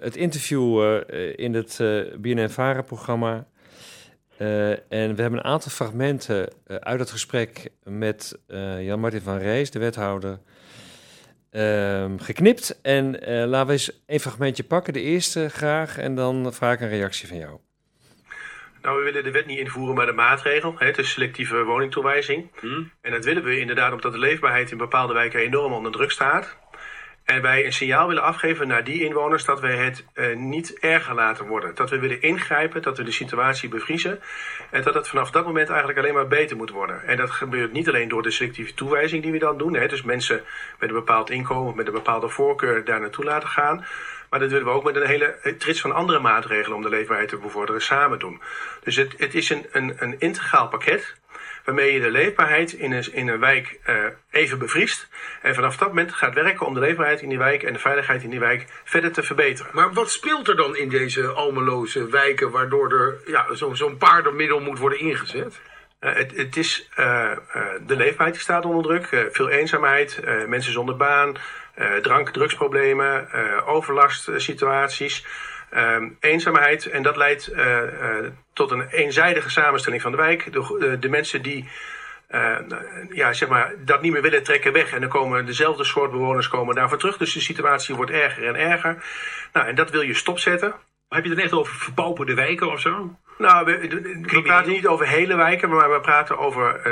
[0.00, 1.00] het interview
[1.36, 1.76] in het
[2.20, 3.46] BNN-Vara-programma
[4.38, 9.38] uh, en we hebben een aantal fragmenten uh, uit het gesprek met uh, Jan-Martin van
[9.38, 10.40] Rees, de wethouder,
[11.50, 12.80] ehm, geknipt.
[12.82, 16.88] En laten we eens een fragmentje pakken, de eerste graag, en dan vraag ik een
[16.88, 17.58] reactie van jou.
[18.82, 22.50] Nou, we willen de wet niet invoeren met een maatregel, hè, de selectieve woningtoewijzing.
[22.60, 22.90] Hmm.
[23.00, 26.56] En dat willen we inderdaad omdat de leefbaarheid in bepaalde wijken enorm onder druk staat.
[27.24, 31.14] En wij een signaal willen afgeven naar die inwoners dat wij het uh, niet erger
[31.14, 31.74] laten worden.
[31.74, 34.20] Dat we willen ingrijpen, dat we de situatie bevriezen.
[34.70, 37.02] En dat het vanaf dat moment eigenlijk alleen maar beter moet worden.
[37.06, 39.74] En dat gebeurt niet alleen door de selectieve toewijzing die we dan doen.
[39.74, 40.42] Hè, dus mensen
[40.78, 43.86] met een bepaald inkomen, met een bepaalde voorkeur daar naartoe laten gaan.
[44.30, 47.28] Maar dat willen we ook met een hele trits van andere maatregelen om de leefbaarheid
[47.28, 48.40] te bevorderen samen doen.
[48.82, 51.16] Dus het, het is een, een, een integraal pakket
[51.64, 53.96] waarmee je de leefbaarheid in een, in een wijk uh,
[54.30, 55.08] even bevriest.
[55.42, 58.22] En vanaf dat moment gaat werken om de leefbaarheid in die wijk en de veiligheid
[58.22, 59.70] in die wijk verder te verbeteren.
[59.74, 64.60] Maar wat speelt er dan in deze almeloze wijken waardoor er ja, zo'n zo paardenmiddel
[64.60, 65.60] moet worden ingezet?
[66.00, 67.30] Uh, het, het, is uh,
[67.86, 69.30] de leefbaarheid die staat onder druk.
[69.32, 71.36] veel eenzaamheid, mensen zonder baan,
[72.02, 73.28] drank- drugsproblemen,
[73.64, 75.26] overlastsituaties.
[75.74, 76.86] Uh, eenzaamheid.
[76.86, 80.52] En dat leidt uh, uh, tot een eenzijdige samenstelling van de wijk.
[80.52, 81.68] De, de mensen die
[83.10, 84.92] ja, zeg maar, dat niet meer willen trekken weg.
[84.92, 87.16] En dan komen dezelfde soort bewoners komen daarvoor terug.
[87.16, 89.04] Dus de situatie wordt erger en erger.
[89.52, 90.74] Nou, en dat wil je stopzetten.
[91.08, 93.16] Heb je het echt over verpauperde wijken of zo?
[93.38, 93.78] Nou, we,
[94.22, 96.86] we praten niet over hele wijken, maar we praten over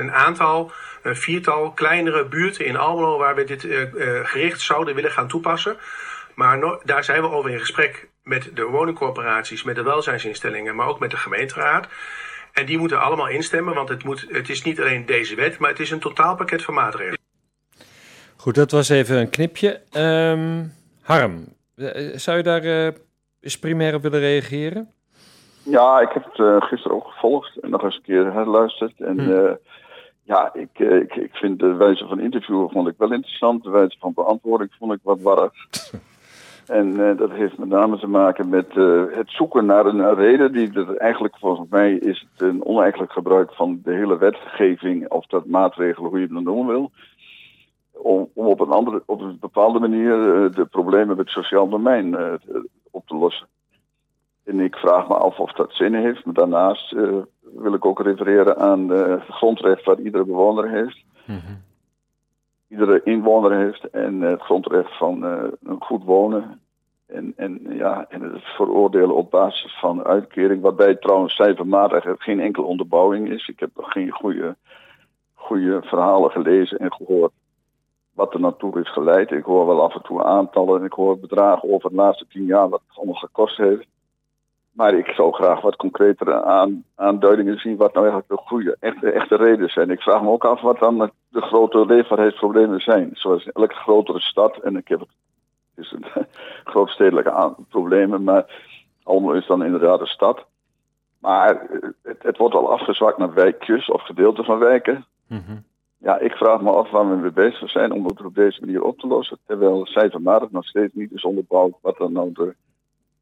[0.00, 3.66] een aantal, een viertal kleinere buurten in Almelo waar we dit
[4.22, 5.76] gericht zouden willen gaan toepassen.
[6.38, 10.86] Maar no, daar zijn we over in gesprek met de woningcorporaties, met de welzijnsinstellingen, maar
[10.86, 11.88] ook met de gemeenteraad.
[12.52, 15.70] En die moeten allemaal instemmen, want het, moet, het is niet alleen deze wet, maar
[15.70, 17.18] het is een totaalpakket van maatregelen.
[18.36, 19.80] Goed, dat was even een knipje.
[19.96, 20.72] Um,
[21.02, 21.44] Harm,
[21.76, 22.88] eh, zou je daar uh,
[23.40, 24.92] eens primair op willen reageren?
[25.62, 29.00] Ja, ik heb het uh, gisteren ook gevolgd en nog eens een keer herluisterd.
[29.00, 29.54] En hm.
[30.22, 33.62] ja, ik, ik, ik vind de wijze van interviewen vond ik wel interessant.
[33.62, 35.52] De wijze van beantwoording vond ik wat warrig.
[36.68, 40.52] En uh, dat heeft met name te maken met uh, het zoeken naar een, reden.
[40.52, 45.08] Die dat eigenlijk volgens mij is het een oneigenlijk gebruik van de hele wetgeving.
[45.08, 46.90] Of dat maatregelen, hoe je het dan noemen wil.
[47.92, 51.68] Om, om op, een andere, op een bepaalde manier uh, de problemen met het sociaal
[51.68, 52.38] domein
[52.90, 53.46] op te lossen.
[54.44, 56.24] En ik vraag me af of dat zin heeft.
[56.24, 56.92] Maar daarnaast
[57.40, 61.04] wil ik ook refereren aan het grondrecht wat iedere bewoner heeft.
[61.24, 61.66] -hmm
[62.68, 66.60] iedere inwoner heeft en het grondrecht van uh, een goed wonen.
[67.06, 72.66] En, en, ja, en het veroordelen op basis van uitkering, waarbij trouwens cijfermatig geen enkele
[72.66, 73.48] onderbouwing is.
[73.48, 74.56] Ik heb geen goede,
[75.34, 77.32] goede verhalen gelezen en gehoord
[78.18, 79.30] wat er naartoe is geleid.
[79.30, 82.44] Ik hoor wel af en toe aantallen en ik hoor bedragen over de laatste tien
[82.44, 83.86] jaar wat het allemaal gekost heeft.
[84.78, 89.10] Maar ik zou graag wat concretere aan, aanduidingen zien wat nou eigenlijk de goede, echte,
[89.10, 89.90] echte redenen zijn.
[89.90, 93.10] Ik vraag me ook af wat dan de grote leefbaarheidsproblemen zijn.
[93.12, 95.08] Zoals elke grotere stad, en ik heb het,
[95.76, 96.04] is een
[96.72, 98.44] grootstedelijke problemen, maar
[99.02, 100.46] allemaal is dan inderdaad een stad.
[101.18, 101.68] Maar
[102.02, 105.04] het, het, wordt al afgezwakt naar wijkjes of gedeelten van wijken.
[105.26, 105.64] Mm
[105.98, 108.82] Ja, ik vraag me af waar we mee bezig zijn om het op deze manier
[108.82, 109.38] op te lossen.
[109.46, 112.54] Terwijl cijfermatig nog steeds niet is onderbouwd wat dan nou de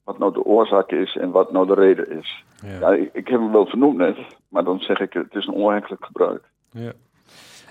[0.07, 2.45] wat nou de oorzaak is en wat nou de reden is.
[2.81, 2.89] Ja.
[2.89, 4.17] ik, ik, heb hem wel vernoemd net,
[4.49, 6.43] maar dan zeg ik het is een oneigenlijk gebruik.
[6.71, 6.93] Ja.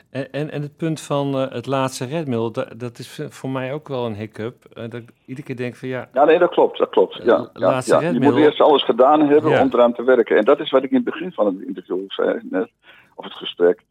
[0.10, 3.74] En, en, en het punt van uh, het laatste redmiddel, dat, dat, is voor mij
[3.74, 4.56] ook wel een hiccup.
[4.74, 6.10] Uh, dat ik iedere keer denk van ja...
[6.14, 7.20] Ja, nee, dat klopt, dat klopt.
[7.24, 8.00] Ja, ja, ja.
[8.00, 10.38] Je moet eerst alles gedaan hebben om eraan te werken.
[10.38, 12.70] En dat is wat ik in het begin van het interview zei net,
[13.16, 13.82] of het gesprek.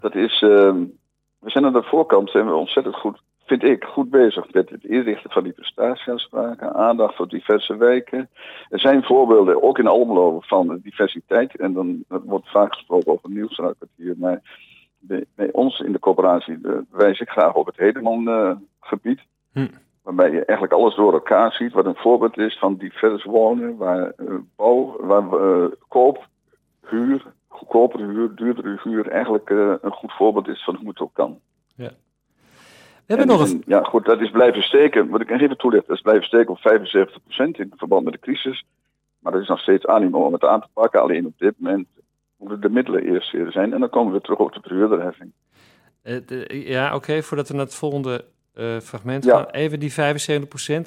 [0.00, 0.72] Dat is, uh,
[1.38, 3.20] we zijn aan de voorkant zijn we ontzettend goed
[3.58, 8.30] vind ik, goed bezig met het inrichten van die prestatieafspraken, aandacht voor diverse wijken.
[8.68, 11.56] Er zijn voorbeelden, ook in Almelo, van diversiteit.
[11.56, 14.14] En dan wordt vaak gesproken over nieuwsruikwartier.
[14.16, 14.40] Maar
[14.98, 19.20] bij, bij, ons in de coöperatie uh, wijs ik graag op het Hedeman-gebied.
[19.52, 19.66] hm.
[20.02, 24.12] Waarbij je eigenlijk alles door elkaar ziet, wat een voorbeeld is van divers wonen, waar
[24.16, 26.28] uh, bouw, waar uh, koop,
[26.86, 31.38] huur, goedkopere huur, duurdere huur eigenlijk een goed voorbeeld is van hoe het ook kan.
[31.76, 31.90] Ja.
[33.12, 33.62] We hebben nog een...
[33.66, 35.08] Ja, goed, dat is blijven steken.
[35.08, 38.64] Wat ik even toelichten, dat is blijven steken op 75% in verband met de crisis.
[39.18, 41.00] Maar er is nog steeds animo om het aan te pakken.
[41.00, 41.86] Alleen op dit moment
[42.36, 43.72] moeten de middelen eerst er zijn.
[43.72, 45.32] En dan komen we terug op de verhuurderheffing.
[46.04, 47.22] Uh, ja, oké.
[47.22, 49.46] voordat we naar het volgende uh, fragment gaan.
[49.50, 49.94] Even die 75%,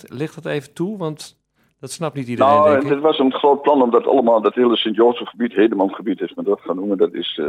[0.08, 0.98] ligt dat even toe?
[0.98, 1.38] Want
[1.80, 2.90] Dat snapt niet iedereen, Nou, denk ik.
[2.90, 6.62] het was een groot plan om dat allemaal, dat hele Sint-Jozefgebied, Hedemangebied is men dat
[6.62, 6.98] gaan noemen.
[6.98, 7.48] Dat is eh,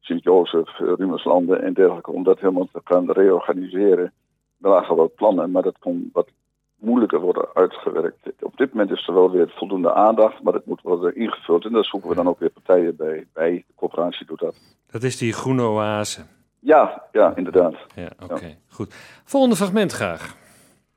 [0.00, 2.10] Sint-Jozef, uh, Rumerslanden en dergelijke.
[2.10, 4.12] Om dat helemaal te gaan reorganiseren.
[4.60, 6.28] Er lagen wel plannen, maar dat kon wat
[6.78, 8.16] moeilijker worden uitgewerkt.
[8.40, 11.64] Op dit moment is er wel weer voldoende aandacht, maar het moet worden ingevuld.
[11.64, 13.26] En daar zoeken we dan ook weer partijen bij.
[13.32, 14.56] Bij de coöperatie doet dat.
[14.90, 16.22] Dat is die groene oase.
[16.60, 17.74] Ja, ja, inderdaad.
[17.94, 18.56] Ja, oké.
[18.68, 18.94] Goed.
[19.24, 20.36] Volgende fragment graag.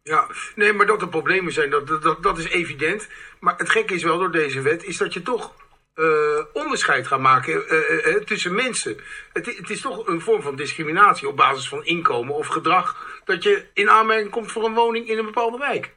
[0.04, 0.26] Ja,
[0.56, 3.10] nee, maar dat er problemen zijn, dat, dat, dat is evident.
[3.40, 5.54] Maar het gekke is wel door deze wet, is dat je toch
[6.02, 8.98] uh, onderscheid gaat maken uh, uh, tussen mensen.
[9.34, 13.22] Het, het, is toch een vorm van discriminatie op basis van inkomen of gedrag...
[13.26, 15.94] dat je in aanmerking komt voor een woning in een bepaalde wijk.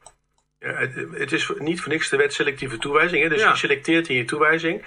[0.59, 3.23] Ja, het, het, is niet voor niks de wet selectieve toewijzing.
[3.23, 3.29] Hè?
[3.29, 3.51] Dus ja.
[3.51, 4.85] je selecteert in je toewijzing.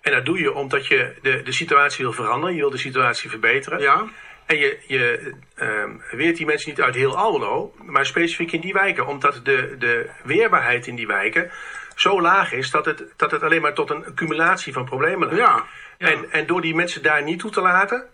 [0.00, 2.54] En dat doe je omdat je de, de situatie wil veranderen.
[2.54, 3.80] Je wil de situatie verbeteren.
[3.80, 4.08] Ja.
[4.46, 8.72] En je, je um, weert die mensen niet uit heel Almelo, maar specifiek in die
[8.72, 9.06] wijken.
[9.06, 11.50] Omdat de, de weerbaarheid in die wijken
[12.00, 15.46] zo laag is dat het, dat het alleen maar tot een accumulatie van problemen leidt.
[15.46, 15.64] Ja,
[15.98, 16.06] ja.
[16.06, 18.06] En, en door die mensen daar niet toe te laten,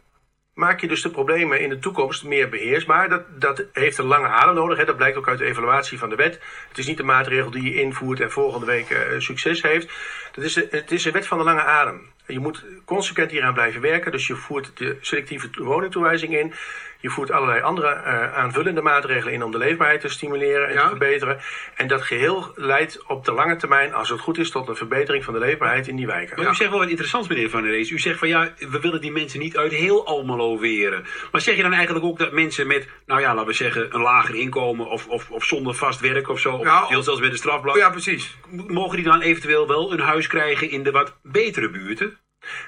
[0.54, 3.08] maak je dus de problemen in de toekomst meer beheersbaar.
[3.08, 4.78] Dat, dat heeft een lange adem nodig.
[4.78, 4.84] Hè.
[4.84, 6.40] Dat blijkt ook uit de evaluatie van de wet.
[6.68, 9.92] Het is niet de maatregel die je invoert en volgende week uh, succes heeft.
[10.32, 12.10] Dat is, het is een wet van de lange adem.
[12.26, 14.12] Je moet consequent hieraan blijven werken.
[14.12, 16.52] Dus je voert de selectieve woningtoewijzing in.
[17.00, 20.82] Je voert allerlei andere uh, aanvullende maatregelen in om de leefbaarheid te stimuleren en ja.
[20.82, 21.38] te verbeteren.
[21.74, 25.24] En dat geheel leidt op de lange termijn, als het goed is, tot een verbetering
[25.24, 26.42] van de leefbaarheid in die wijken.
[26.42, 27.90] Maar u zegt wel wat interessants, meneer Van der Rees.
[27.90, 31.04] U zegt van ja, we willen die mensen niet uit heel Almelo weren.
[31.32, 34.00] Maar zeg je dan eigenlijk ook dat mensen met, nou ja, laten we zeggen, een
[34.00, 37.30] lager inkomen of, of, of zonder vast werk of zo, Ja, of heel zelfs met
[37.30, 38.36] een strafblad, Ja, precies.
[38.66, 42.15] mogen die dan eventueel wel een huis krijgen in de wat betere buurten?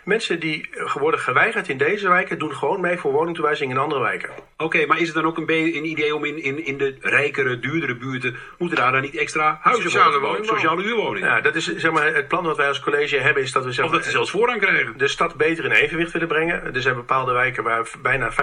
[0.04, 4.30] Mensen die worden geweigerd in deze wijken, doen gewoon mee voor woningtoewijzing in andere wijken.
[4.56, 7.96] Oké, maar is het dan ook een, idee om in, in, in de rijkere, duurdere
[7.96, 10.54] buurten, moeten daar dan niet extra huizen Sociale woningbouw.
[10.54, 11.28] Sociale huurwoningen?
[11.28, 13.72] Ja, dat is zeg maar, het plan wat wij als college hebben, is dat we
[13.72, 14.98] zeg Of maar, dat ze zelfs voorrang krijgen?
[14.98, 16.74] de stad beter in evenwicht willen brengen.
[16.74, 18.34] Er zijn bepaalde wijken waar bijna 50%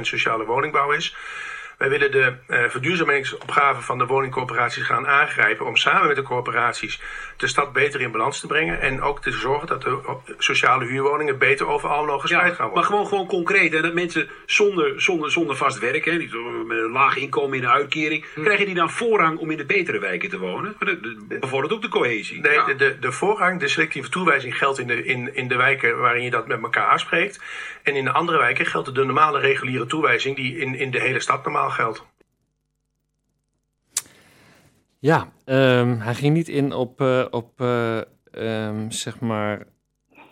[0.00, 1.16] sociale woningbouw is.
[1.78, 7.00] Wij willen de uh, verduurzamingsopgave van de woningcorporaties gaan aangrijpen om samen met de corporaties
[7.36, 9.98] de stad beter in balans te brengen en ook te zorgen dat de
[10.38, 12.90] sociale huurwoningen beter over Almelo gespreid Ja, gaan maar worden.
[12.90, 13.72] gewoon, gewoon concreet.
[13.72, 17.64] Hè, dat mensen zonder, zonder, zonder vast werk, hè, zo met een laag inkomen in
[17.64, 18.42] een uitkering, Hm.
[18.42, 20.76] krijgen die dan voorrang om in de betere wijken te wonen?
[21.28, 22.40] Bevordert ook de cohesie.
[22.40, 22.64] Nee, Ja.
[22.64, 26.22] de, de, de voorrang, de selectieve toewijzing geldt in de, in, in de wijken waarin
[26.22, 27.40] je dat met elkaar afspreekt.
[27.84, 31.20] En in de andere wijken geldt de normale reguliere toewijzing die in, in de hele
[31.20, 32.04] stad normaal geldt.
[34.98, 37.98] Ja, ehm, hij ging niet in op, eh, op eh,
[38.30, 39.66] ehm, zeg maar,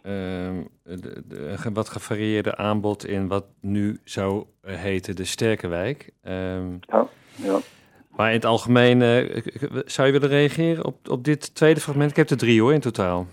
[0.03, 6.11] ehm, de, wat gevarieerde aanbod in wat nu zou heten de sterke wijk.
[6.23, 7.59] Ehm, Ja, ja.
[8.11, 9.43] maar in het algemeen, eh,
[9.87, 12.11] zou je willen reageren op, op dit tweede fragment?
[12.11, 13.27] Ik heb er drie hoor in totaal.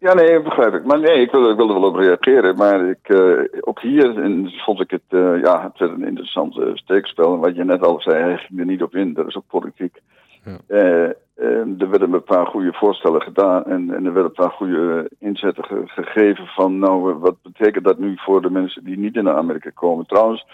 [0.00, 0.84] Ja, nee, begrijp ik.
[0.84, 2.56] Maar nee, ik wil, ik er wel op reageren.
[2.56, 6.58] Maar ik, eh, ook hier en vond ik het, eh, ja, het werd een interessant
[6.58, 7.34] eh, steekspel.
[7.34, 9.14] En wat je net al zei, hij ging er niet op in.
[9.14, 10.00] Dat is ook politiek.
[10.44, 10.58] Ja.
[11.78, 15.64] Er werden een paar goede voorstellen gedaan en, en er werden een paar goede inzetten
[15.64, 19.70] ge- gegeven van, nou, wat betekent dat nu voor de mensen die niet in Amerika
[19.74, 20.06] komen?
[20.06, 20.46] Trouwens,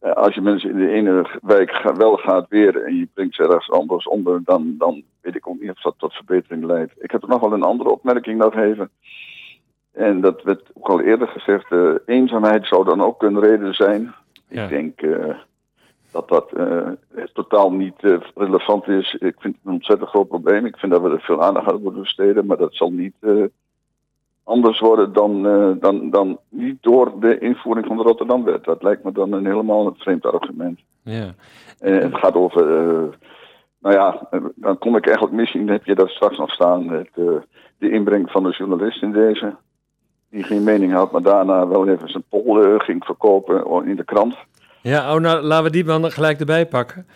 [0.00, 3.70] als je mensen in de ene wijk wel gaat weren en je brengt ze ergens
[3.70, 6.92] anders onder, dan, dan weet ik ook niet of dat tot verbetering leidt.
[6.98, 8.90] Ik heb er nog wel een andere opmerking nog even.
[9.92, 14.14] En dat werd ook al eerder gezegd, eh, eenzaamheid zou dan ook een reden zijn.
[14.48, 14.62] Ja.
[14.62, 15.36] Ik denk eh,
[16.16, 19.14] dat dat eh, totaal niet eh, relevant is.
[19.14, 20.66] Ik vind het een ontzettend groot probleem.
[20.66, 23.44] Ik vind dat we er veel aandacht aan moeten besteden, maar dat zal niet eh,
[24.46, 28.64] anders worden dan, eh, dan, dan niet door de invoering van de Rotterdamwet.
[28.64, 30.80] Dat lijkt me dan een helemaal vreemd argument.
[31.02, 31.34] Ja,
[31.78, 33.04] Eh, het gaat over, eh,
[33.78, 37.10] nou ja, dan kom ik eigenlijk misschien, heb je dat straks nog staan, het,
[37.78, 39.56] de inbreng van de journalist in deze.
[40.30, 44.04] Die geen mening had, maar daarna wel even zijn pol eh, ging verkopen in de
[44.04, 44.36] krant.
[44.82, 47.06] ja oh, nou, laten we die dan gelijk erbij pakken.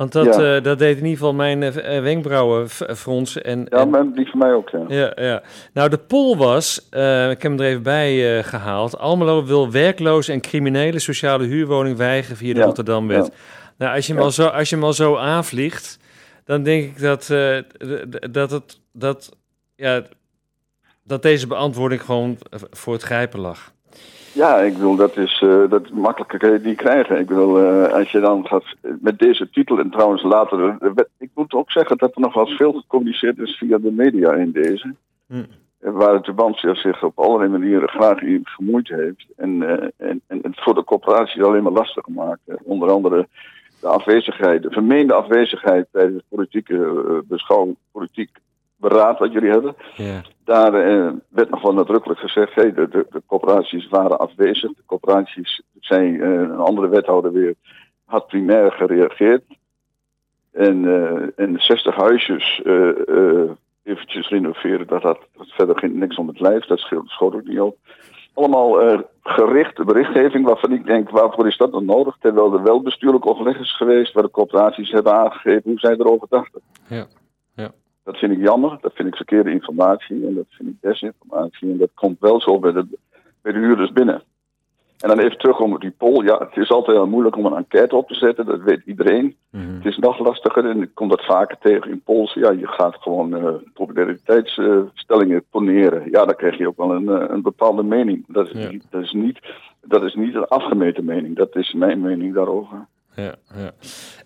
[0.00, 0.56] Want dat, Ja.
[0.56, 3.44] eh, dat deed in ieder geval mijn eh, eh, wenkbrauwen fronsen.
[3.44, 4.84] En, Ja, en- maar die van mij ook, ja.
[4.88, 5.42] Ja, ja.
[5.72, 8.98] Nou, de poll was, ik heb hem er even bij eh, gehaald.
[8.98, 13.30] Almelo wil werkloze en criminele sociale huurwoning weigeren via de Rotterdamwet.
[13.78, 15.98] Nou, als je, hem al zo, als je hem al zo aanvliegt,
[16.44, 17.26] dan denk ik dat,
[18.30, 19.36] dat, het, dat,
[19.76, 20.02] ja,
[21.04, 22.38] dat deze beantwoording gewoon
[22.70, 23.72] voor het grijpen lag.
[24.32, 27.18] Ja, ik bedoel, dat is eh, dat makkelijker kun je die krijgen.
[27.18, 28.64] Ik bedoel, eh, als je dan gaat
[29.00, 30.58] met deze titel en trouwens later.
[30.78, 33.92] de wet- ik moet ook zeggen dat er nog wel veel gecommuniceerd is via de
[33.92, 34.94] media in deze.
[35.26, 35.34] Hm.
[35.80, 39.26] Eh, Waar het Tubantia zich op allerlei manieren graag in gemoeid heeft.
[39.36, 42.40] En, eh, en, en het voor de corporatie alleen maar lastig gemaakt.
[42.46, 43.28] Eh, onder andere
[43.80, 48.30] de afwezigheid, de vermeende afwezigheid tijdens het politieke beschouwing, politiek
[48.80, 49.76] beraad wat jullie hebben.
[49.96, 50.22] Ja.
[50.44, 54.72] Daar uh, werd nog wel nadrukkelijk gezegd, hey, de, de, de coöperaties waren afwezig.
[54.74, 57.54] De coöperaties, zijn uh, een andere wethouder weer,
[58.04, 59.42] had primair gereageerd.
[60.52, 60.84] En,
[61.36, 62.62] en 60 huisjes
[63.82, 67.60] eventjes renoveren, dat had verder geen, niks om het lijf, dat scheelt, schoot ook niet
[67.60, 67.76] op.
[68.34, 72.16] Allemaal gerichte berichtgeving waarvan ik denk, waarvoor is dat dan nodig?
[72.20, 76.26] Terwijl er wel bestuurlijk overleg is geweest, waar de coöperaties hebben aangegeven hoe zij erover
[76.30, 76.60] dachten.
[76.88, 77.06] Ja.
[78.04, 81.70] Dat vind ik jammer, dat vind ik verkeerde informatie en dat vind ik desinformatie.
[81.70, 82.86] En dat komt wel zo bij de,
[83.42, 84.22] bij de huurders binnen.
[85.00, 86.24] En dan even terug om die poll.
[86.24, 89.36] Ja, het is altijd heel moeilijk om een enquête op te zetten, dat weet iedereen.
[89.50, 89.74] Mhm.
[89.74, 92.34] Het is nog lastiger en ik kom dat vaker tegen in polls.
[92.34, 96.10] Ja, je gaat gewoon uh, populariteitsstellingen poneren.
[96.10, 98.24] Ja, dan krijg je ook wel een, uh, een bepaalde mening.
[98.28, 98.70] Dat is, Ja.
[98.70, 99.38] niet, dat, is niet,
[99.84, 102.86] dat is niet een afgemeten mening, dat is mijn mening daarover.
[103.14, 103.70] Ja, ja.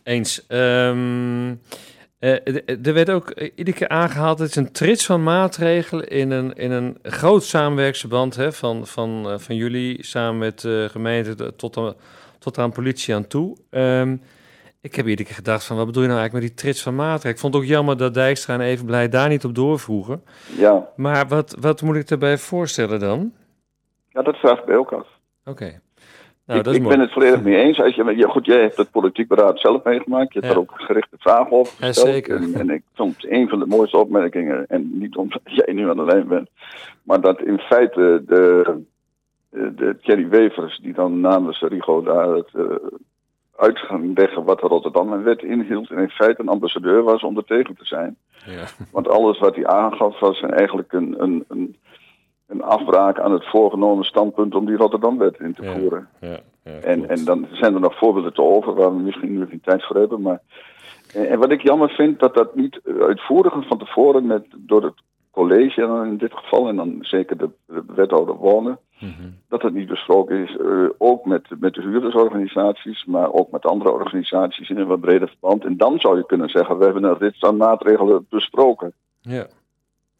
[0.03, 0.47] Eens.
[0.47, 1.94] Ehm, eh, d-
[2.25, 6.53] er werd ook eh, iedere keer aangehaald, het is een trits van maatregelen in een,
[6.55, 11.77] in een groot samenwerksverband hè, van, van, eh, van jullie samen met de gemeente tot
[11.77, 11.95] aan,
[12.39, 13.57] tot aan politie aan toe.
[13.71, 14.17] Ehm,
[14.81, 16.95] ik heb iedere keer gedacht van, wat bedoel je nou eigenlijk met die trits van
[16.95, 17.35] maatregelen?
[17.35, 20.23] Ik vond het ook jammer dat Dijkstra en Evenblij daar niet op doorvroegen.
[20.57, 23.33] Ja, Maar wat, wat moet ik daarbij voorstellen dan?
[24.09, 25.07] ja dat vraag ik ook af.
[25.45, 25.81] Oké.
[26.47, 26.97] Nou, ik dat is ik mooi.
[26.97, 27.81] ben het volledig mee eens.
[27.81, 30.33] Als je, ja, goed, jij hebt het politiek beraad zelf meegemaakt.
[30.33, 30.61] Je hebt Ja.
[30.61, 32.09] daar ook gerichte vragen Ja, gesteld.
[32.09, 32.37] zeker.
[32.37, 35.89] En, en ik vond het een van de mooiste opmerkingen, en niet omdat jij nu
[35.91, 36.49] aan de lijn bent,
[37.03, 38.75] maar dat in feite de,
[39.51, 42.65] de Thierry Wevers, die dan namens Rigo daar het uh,
[43.57, 47.45] uit gaan leggen wat de Rotterdam-wet inhield, en in feite een ambassadeur was om er
[47.45, 48.17] tegen te zijn.
[48.47, 48.65] Ja.
[48.91, 51.77] Want alles wat hij aangaf was eigenlijk een, een, een,
[52.55, 56.09] een afbraak aan het voorgenomen standpunt om die Rotterdam-wet in te voeren.
[56.21, 59.47] Ja, ja, En, en dan zijn er nog voorbeelden te over waar we misschien nu
[59.47, 60.21] geen tijd voor hebben.
[60.23, 60.41] Maar,
[61.15, 64.95] en, en wat ik jammer vind, dat dat niet uitvoerig van tevoren met, door het
[65.31, 69.29] college dan in dit geval, en dan zeker de, de wethouder wonen, Mhm.
[69.49, 70.57] dat het niet besproken is.
[70.57, 75.29] eh, ook met, met de huurdersorganisaties, maar ook met andere organisaties in een wat breder
[75.29, 75.65] verband.
[75.65, 78.93] En dan zou je kunnen zeggen, we hebben een rits aan maatregelen besproken.
[79.21, 79.47] Ja.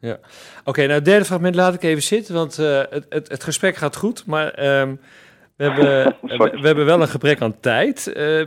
[0.05, 0.19] Ja.
[0.65, 3.77] Oké, nou, het derde fragment laat ik even zitten, want eh, het, het, het gesprek
[3.77, 4.95] gaat goed, maar ehm,
[5.57, 6.17] we, hebben,
[6.61, 8.07] we, hebben wel een gebrek aan tijd.
[8.07, 8.45] Eh,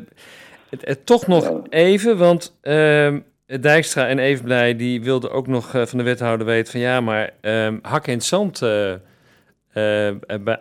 [0.69, 5.85] het, het, toch nog even, want ehm, Dijkstra en Evenblij die wilden ook nog eh,
[5.85, 7.33] van de wethouder weten van ja, maar
[7.81, 8.99] hak in het zand bij,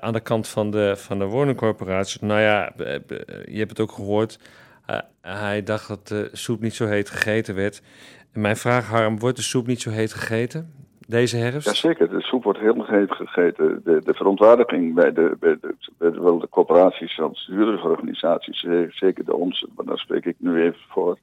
[0.00, 2.24] aan de kant van de, van de woningcorporatie.
[2.24, 2.72] Nou ja,
[3.44, 4.38] je hebt het ook gehoord.
[4.86, 7.82] Eh, hij dacht dat de soep niet zo heet gegeten werd.
[8.32, 11.66] Mijn vraag, Harm, wordt de soep niet zo heet gegeten deze herfst?
[11.66, 13.80] Jazeker, de soep wordt heet gegeten.
[13.84, 18.78] De, de verontwaardiging bij de, bij de, bij de, wel de corporaties als huurdersorganisaties, eh,
[18.88, 21.18] zeker de onze, maar daar spreek ik nu even voor.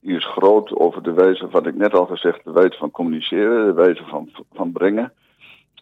[0.00, 3.66] Die is groot over de wijze, wat ik net al gezegd, de wijze van communiceren,
[3.66, 5.12] de wijze van, van brengen.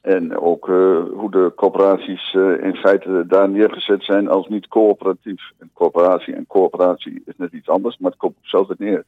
[0.03, 5.53] En ook uh, hoe de corporaties uh, in feite daar neergezet zijn als niet coöperatief.
[5.59, 9.05] Een corporatie en coöperatie is net iets anders, maar het komt op hetzelfde neer.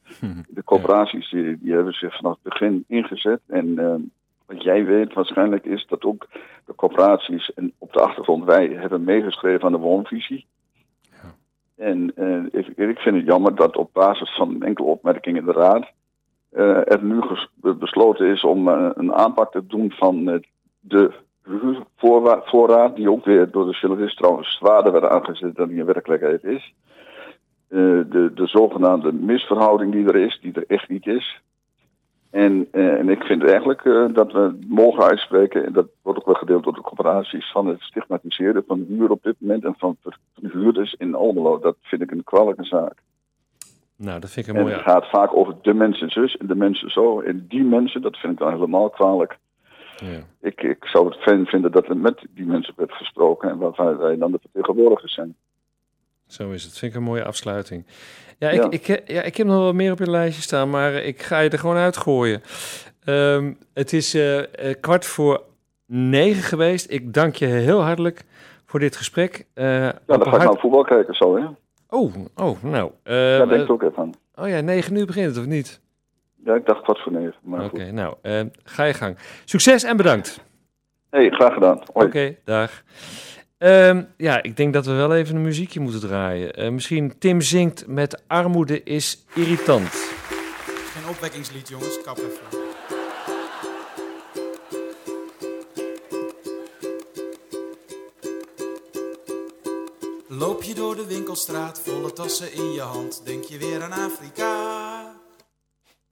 [0.47, 3.39] De corporaties die, die hebben zich vanaf het begin ingezet.
[3.47, 3.95] En uh,
[4.45, 6.27] wat jij weet waarschijnlijk is dat ook
[6.65, 10.45] de corporaties en op de achtergrond wij hebben meegeschreven aan de woonvisie.
[11.09, 11.35] Ja.
[11.75, 12.13] En
[12.51, 15.91] ik, ik vind het jammer dat op basis van enkele opmerkingen in de raad
[16.87, 17.19] er nu
[17.59, 20.47] besloten is om een aanpak te doen van het
[20.81, 21.11] de
[22.45, 26.43] voorraad, die ook weer door de journalist trouwens zwaarder werd aangezet dan die in werkelijkheid
[26.43, 26.73] is.
[27.69, 27.79] Uh,
[28.09, 31.41] de, de zogenaamde misverhouding die er is, die er echt niet is.
[32.29, 36.25] En, uh, en ik vind eigenlijk uh, dat we mogen uitspreken, en dat wordt ook
[36.25, 39.97] wel gedeeld door de corporaties, van het stigmatiseren van huur op dit moment en van,
[40.01, 41.59] van huurders in Almelo.
[41.59, 42.93] Dat vind ik een kwalijke zaak.
[43.95, 44.73] Nou, dat vind ik een mooie...
[44.73, 47.21] En het gaat vaak over de mensen zus en de mensen zo.
[47.21, 49.37] En die mensen, dat vind ik dan helemaal kwalijk.
[50.01, 50.47] Ja.
[50.49, 53.97] Ik, ik zou het fijn vinden dat er met die mensen werd gesproken en waarvan
[53.97, 55.35] wij dan de vertegenwoordigers zijn.
[56.27, 56.77] Zo is het.
[56.77, 57.85] Vind ik een mooie afsluiting.
[58.37, 58.69] Ja, ik, ja.
[58.69, 61.49] Ik, ja, ik heb nog wel meer op je lijstje staan, maar ik ga je
[61.49, 62.41] er gewoon uitgooien.
[63.05, 64.41] Um, het is uh,
[64.79, 65.43] kwart voor
[65.85, 66.91] negen geweest.
[66.91, 68.23] Ik dank je heel hartelijk
[68.65, 69.45] voor dit gesprek.
[69.55, 71.45] Uh, ja, dan ga ik naar voetbal kijken zo, hè?
[71.89, 72.91] Oh, oh nou.
[73.03, 74.11] Uh, ja, denk ik ook even aan.
[74.35, 75.81] Oh ja, negen uur begint het, of niet?
[76.43, 77.35] Ja, ik dacht kwart voor negen.
[77.51, 79.17] Oké, okay, nou, uh, ga je gang.
[79.45, 80.43] Succes en bedankt.
[81.09, 81.79] hey, graag gedaan.
[81.93, 82.83] Oké, okay, dag.
[83.57, 86.63] Um, ja, ik denk dat we wel even een muziekje moeten draaien.
[86.63, 89.89] Uh, misschien Tim zingt met Armoede is irritant.
[90.93, 92.01] Geen opwekkingslied, jongens.
[92.01, 92.59] Kap even.
[100.27, 105.00] Loop je door de winkelstraat, volle tassen in je hand, denk je weer aan Afrika.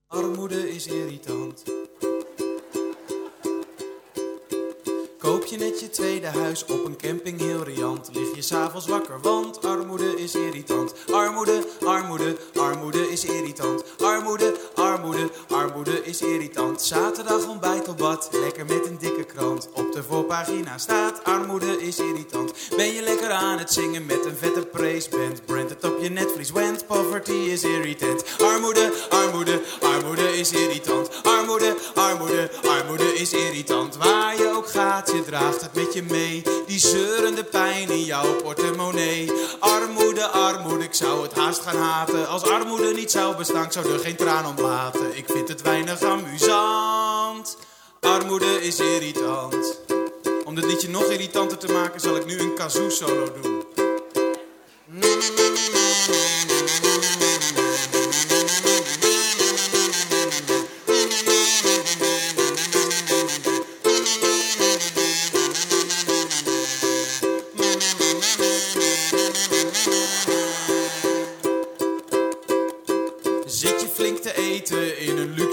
[0.10, 1.64] Armoede is irritant.
[5.18, 8.10] Koop je net je tweede huis op een camping heel riant.
[8.14, 10.94] Lig je s'avonds wakker, want armoede is irritant.
[11.12, 13.84] Armoede, armoede, armoede is irritant.
[14.00, 16.82] Armoede, armoede, armoede is irritant.
[16.82, 19.59] Zaterdag ontbijt op lekker met een dikke krant.
[20.20, 22.54] Voorpagina staat armoede is irritant.
[22.76, 25.46] Ben je lekker aan het zingen met een vette praiseband.
[25.46, 28.24] Brand het op je netvlies, want poverty is irritant.
[28.42, 31.24] Armoede, armoede, armoede is irritant.
[31.24, 33.98] Armoede, armoede, armoede is irritant.
[33.98, 36.44] Waar je ook gaat, je draagt het met je mee.
[36.68, 39.32] Die zeurende pijn in jouw portemonnee.
[39.60, 42.28] Armoede, armoede, ik zou het haast gaan haten.
[42.28, 45.18] Als armoede niet zou bestaan, ik zou er geen traan om laten.
[45.18, 47.58] Ik vind het weinig amusant.
[48.00, 49.80] Armoede is irritant.
[50.50, 53.49] Om dit liedje nog irritanter te maken, zal ik nu een kazoo solo doen.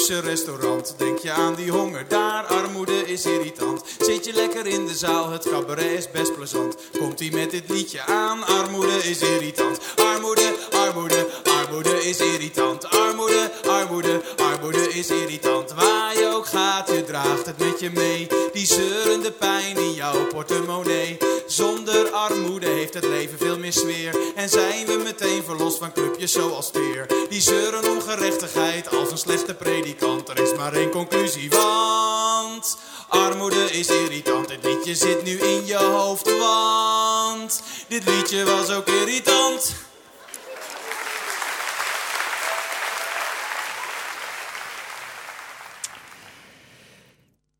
[0.08, 0.94] Restaurant?
[0.98, 2.44] Denk je aan die honger daar?
[2.44, 3.82] Armoede is irritant.
[3.98, 5.30] Zit je lekker in de zaal?
[5.30, 6.76] Het cabaret is best plezant.
[6.98, 8.46] Komt ie met dit liedje aan?
[8.46, 9.78] Armoede is irritant.
[9.96, 12.90] Armoede, armoede, armoede is irritant.
[12.90, 15.72] Armoede, armoede, armoede is irritant.
[15.72, 18.26] Waar je ook gaat, je draagt het met je mee.
[18.52, 21.16] Die zeurende pijn in jouw portemonnee.
[21.46, 24.16] Zonder armoede heeft het leven veel meer sfeer.
[24.34, 27.06] En zijn we meteen verlost van clubjes zoals Peer.
[27.28, 30.28] Die zeuren om gerechtigheid als een slechte predikant.
[30.28, 32.78] Er is maar één conclusie, want
[33.08, 34.48] armoede is irritant.
[34.48, 39.74] Dit liedje zit nu in je hoofd, want dit liedje was ook irritant.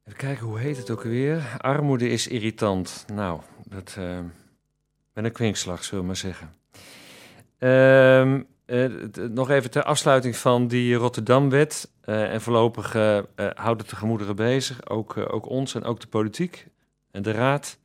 [0.05, 1.57] Even kijken, hoe heet het ook weer?
[1.59, 3.05] Armoede is irritant.
[3.12, 3.97] Nou, dat
[5.12, 6.57] met een kwinkslag, zullen we maar zeggen.
[7.59, 8.85] Ehm, eh,
[9.31, 11.91] nog even ter afsluiting van die Rotterdam-wet.
[12.01, 13.19] Eh, en voorlopig eh,
[13.55, 14.89] houdt het de gemoederen bezig.
[14.89, 16.67] Ook, ook ons en ook de politiek
[17.11, 17.79] en de raad.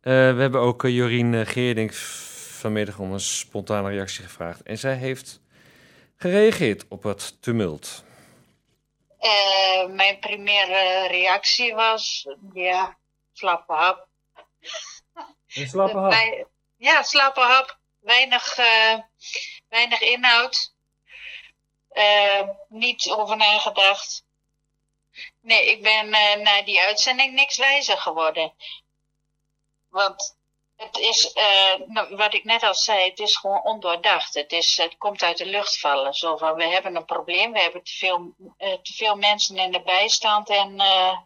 [0.00, 4.62] We hebben ook Jorien Geerdink vanmiddag om een spontane reactie gevraagd.
[4.62, 5.40] En zij heeft
[6.16, 8.04] gereageerd op het tumult.
[9.88, 12.98] Mijn primaire reactie was, ja,
[13.32, 14.07] slappe hap.
[15.54, 16.46] Een slappe Wij-
[16.76, 17.78] ja, slappe hap.
[18.00, 18.98] Weinig, eh,
[19.68, 20.74] weinig inhoud.
[21.88, 24.24] Eh, niet over nagedacht.
[25.40, 28.52] Nee, ik ben eh, na die uitzending niks wijzer geworden.
[29.90, 30.36] Want
[30.76, 31.32] het is,
[31.86, 34.34] nou, wat ik net al zei, het is gewoon ondoordacht.
[34.34, 36.14] Het, is, het komt uit de lucht vallen.
[36.14, 39.82] Zo van, we hebben een probleem, we hebben te veel, te veel mensen in de
[39.82, 40.48] bijstand.
[40.50, 40.74] En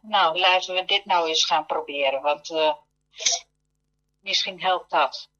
[0.02, 2.22] nou, laten we dit nou eens gaan proberen.
[2.22, 2.50] Want
[4.20, 5.30] misschien helpt dat.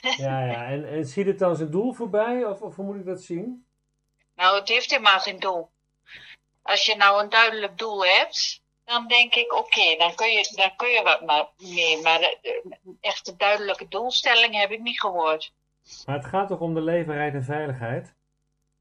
[0.00, 0.66] Ja, ja.
[0.66, 2.44] En, en ziet het dan zijn doel voorbij?
[2.44, 3.66] Of, of hoe moet ik dat zien?
[4.34, 5.70] Nou, het heeft helemaal geen doel.
[6.62, 10.76] Als je nou een duidelijk doel hebt, dan denk ik, oké, dan, kun je, dan
[10.76, 12.00] kun je wat maar mee.
[12.00, 15.52] Maar eh, een echte duidelijke doelstelling heb ik niet gehoord.
[16.06, 18.14] Maar het gaat toch om de leverheid en veiligheid?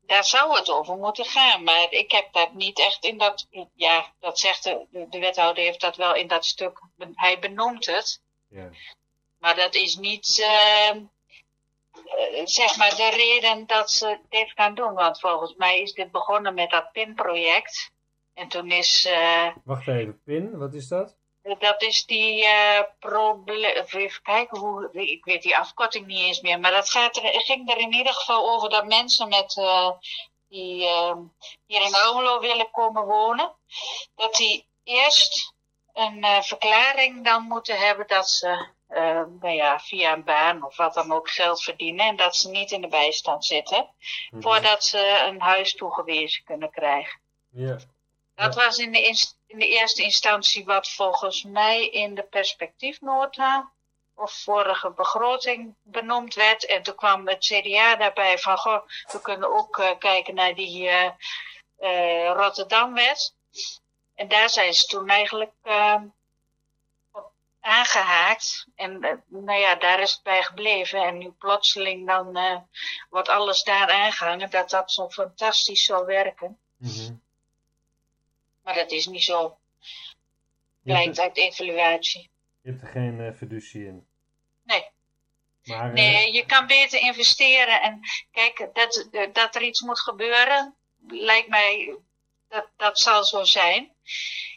[0.02, 1.64] Daar zou het over moeten gaan.
[1.64, 3.48] Maar ik heb dat niet echt in dat.
[3.74, 6.82] Ja, dat zegt de, de, de wethouder, heeft dat wel in dat stuk.
[7.16, 8.22] Hij benoemt het.
[8.52, 8.70] Ja.
[9.40, 14.94] Maar dat is niet, eh, eh, zeg maar, de reden dat ze dit gaan doen.
[14.94, 17.92] Want volgens mij is dit begonnen met dat PIN-project.
[18.34, 21.16] En toen is, eh, Wacht even, PIN, wat is dat?
[21.60, 23.86] dat is die eh probleem.
[23.92, 26.60] Even kijken hoe, ik weet die afkorting niet eens meer.
[26.60, 29.92] Maar dat gaat er, ging er in ieder geval over dat mensen met, eh,
[30.50, 31.16] die eh,
[31.66, 33.56] hier in Almelo willen komen wonen.
[34.16, 35.54] Dat die eerst
[35.94, 40.78] een eh, verklaring dan moeten hebben dat ze eh, nou ja, via een baan of
[40.78, 42.06] wat dan ook geld verdienen.
[42.06, 43.90] En dat ze niet in de bijstand zitten.
[44.40, 47.20] Voordat ze een huis toegewezen kunnen krijgen.
[47.50, 47.78] Ja.
[48.36, 49.02] Dat was in de,
[49.48, 53.72] in de eerste instantie wat volgens mij in de perspectiefnota
[54.16, 56.66] of vorige begroting benoemd werd.
[56.66, 60.90] En toen kwam het CDA daarbij van, goh, we kunnen ook eh, kijken naar die
[62.34, 63.36] Rotterdamwet.
[64.22, 66.02] En daar zijn ze toen eigenlijk eh,
[67.12, 68.68] op aangehaakt.
[68.76, 71.04] En eh, nou ja, daar is het bij gebleven.
[71.04, 72.58] En nu plotseling dan eh,
[73.10, 76.58] wordt alles daar aangehangen dat dat zo fantastisch zou werken.
[76.78, 77.14] Mhm.
[78.64, 79.58] Maar dat is niet zo.
[80.84, 82.30] Blijkt uit evaluatie.
[82.62, 84.08] je hebt er geen eh, fiducie in.
[84.64, 84.86] Nee.
[85.64, 87.82] Maar, Nee, je kan beter investeren.
[87.82, 88.00] En
[88.32, 90.76] kijk, dat, dat er iets moet gebeuren,
[91.08, 91.98] lijkt mij,
[92.48, 93.91] dat, dat zal zo zijn.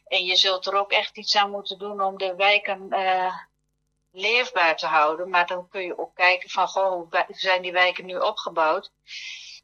[0.06, 3.34] En je zult er ook echt iets aan moeten doen om de wijken eh,
[4.12, 5.28] leefbaar te houden.
[5.28, 8.90] Maar dan kun je ook kijken van, goh, hoe zijn die wijken nu opgebouwd?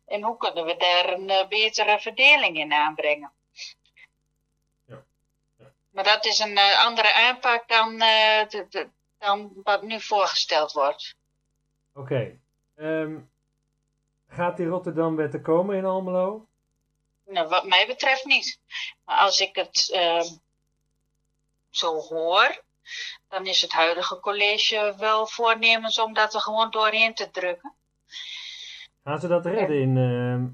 [0.07, 3.33] En hoe kunnen we daar een eh, betere verdeling in aanbrengen?
[4.87, 5.03] Ja.
[5.91, 8.89] Maar dat is een eh, andere aanpak dan, de, de-
[9.19, 11.15] dan wat nu voorgesteld wordt.
[11.95, 12.39] Oké.
[12.77, 13.19] Ehm,
[14.29, 16.47] gaat die Rotterdamwet er komen in Almelo?
[17.31, 18.61] Nou, wat mij betreft niet.
[19.05, 20.27] Maar als ik het ehm,
[21.71, 22.63] zo hoor,
[23.29, 27.75] dan is het huidige college wel voornemens om dat er gewoon doorheen te drukken.
[29.05, 30.49] Gaan ze dat redden in ehm,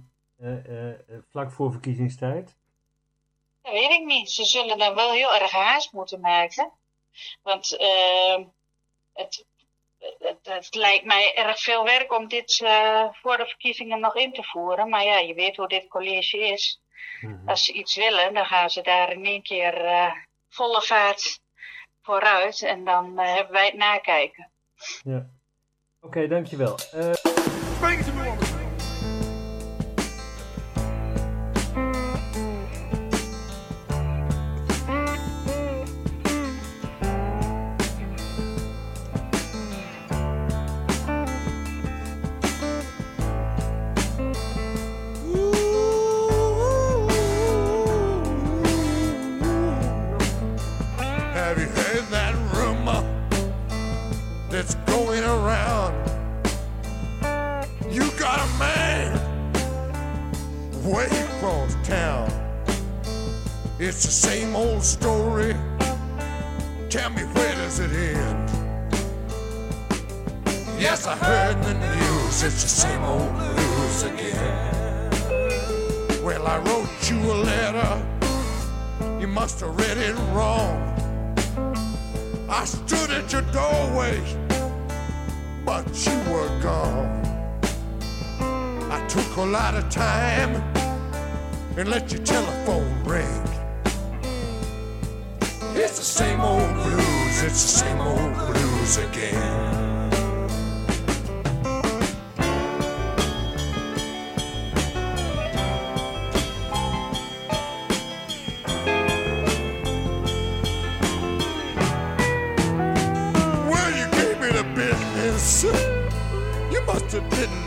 [0.48, 2.54] eh, eh, eh, vlak voor verkiezingstijd?
[3.62, 4.30] Dat weet ik niet.
[4.30, 6.70] Ze zullen dan wel heel erg haast moeten maken.
[7.42, 8.44] Want ehm,
[9.12, 9.44] het,
[10.18, 14.32] het, het lijkt mij erg veel werk om dit eh, voor de verkiezingen nog in
[14.32, 14.88] te voeren.
[14.88, 16.80] Maar ja, je weet hoe dit college is.
[17.20, 17.48] Mhm.
[17.48, 20.12] Als ze iets willen, dan gaan ze daar in één keer eh,
[20.48, 21.40] volle vaart
[22.02, 22.62] vooruit.
[22.62, 24.50] En dan eh, hebben wij het nakijken.
[25.02, 25.26] Ja.
[26.00, 26.76] Oké, dankjewel.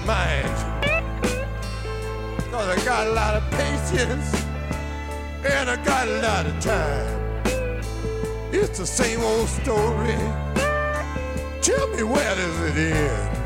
[0.10, 0.58] Mind.
[2.52, 4.28] Cause I got a lot of patience
[5.46, 7.12] and I got a lot of time.
[8.52, 10.18] It's the same old story.
[11.62, 13.38] Tell me where does it end?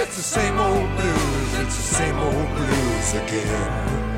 [0.00, 4.11] It's the same old blues, it's the same old blues again.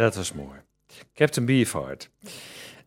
[0.00, 0.58] Dat was mooi.
[1.14, 2.10] Captain Beefheart.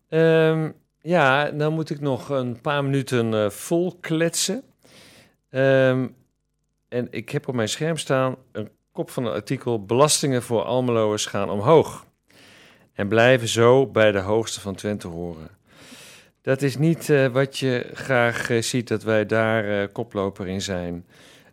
[0.10, 4.64] Ehm, ja, dan moet ik nog een paar minuten eh, vol kletsen.
[5.50, 6.08] Ehm,
[6.90, 9.86] en ik heb op mijn scherm staan een kop van een artikel...
[9.86, 12.06] Belastingen voor Almeloers gaan omhoog.
[12.94, 15.50] En blijven zo bij de hoogste van Twente horen.
[16.42, 21.06] Dat is niet eh, wat je graag eh, ziet, dat wij daar koploper in zijn.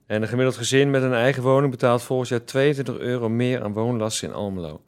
[0.06, 3.72] En een gemiddeld gezin met een eigen woning betaalt volgens jaar 22 euro meer aan
[3.72, 4.80] woonlasten in Almelo.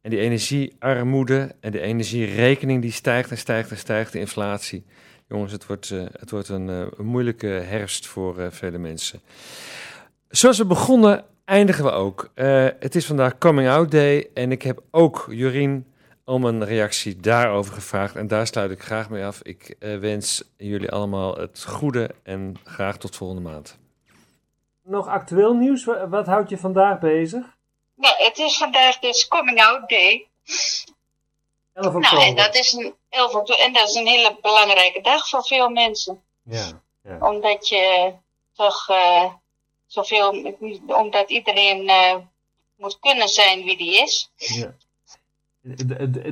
[0.00, 4.84] En die energiearmoede en de energierekening die stijgt en stijgt en stijgt, de inflatie.
[5.28, 9.20] Jongens, het wordt, eh, het wordt een, eh, een moeilijke herfst voor eh, vele mensen.
[10.28, 12.30] Zoals we begonnen, eindigen we ook.
[12.78, 15.86] Het is vandaag Coming Out Day en ik heb ook Jorien
[16.24, 18.16] om een reactie daarover gevraagd.
[18.16, 19.40] En daar sluit ik graag mee af.
[19.42, 23.78] Ik wens jullie allemaal het goede en graag tot volgende maand.
[24.82, 25.84] Nog actueel nieuws?
[25.84, 27.58] Wa- Wat houdt je vandaag bezig?
[28.00, 30.28] Nou, het is vandaag dus Coming Out Day.
[31.72, 35.28] 11 Nou, en dat is een, 11 oktober, en dat is een hele belangrijke dag
[35.28, 36.22] voor veel mensen.
[36.42, 37.18] Ja, ja.
[37.20, 38.12] Omdat je
[38.54, 39.32] toch eh,
[39.86, 42.16] zoveel, omdat iedereen eh,
[42.76, 44.30] moet kunnen zijn wie die is.
[44.36, 44.74] ja.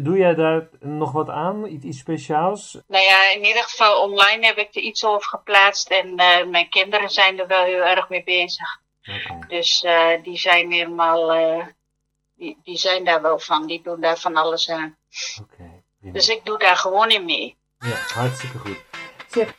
[0.00, 1.66] Doe jij daar nog wat aan?
[1.66, 2.78] Iets, iets speciaals?
[2.86, 6.68] Nou ja, in ieder geval online heb ik er iets over geplaatst en eh, mijn
[6.68, 8.80] kinderen zijn er wel heel erg mee bezig.
[9.48, 11.66] Dus eh, die zijn helemaal, eh,
[12.36, 14.96] die, die zijn daar wel van, die doen daar van alles aan.
[15.42, 15.82] Oké.
[16.00, 17.56] Dus ik doe daar gewoon in mee.
[17.78, 18.84] Ja, hartstikke goed.
[19.30, 19.54] Zeg,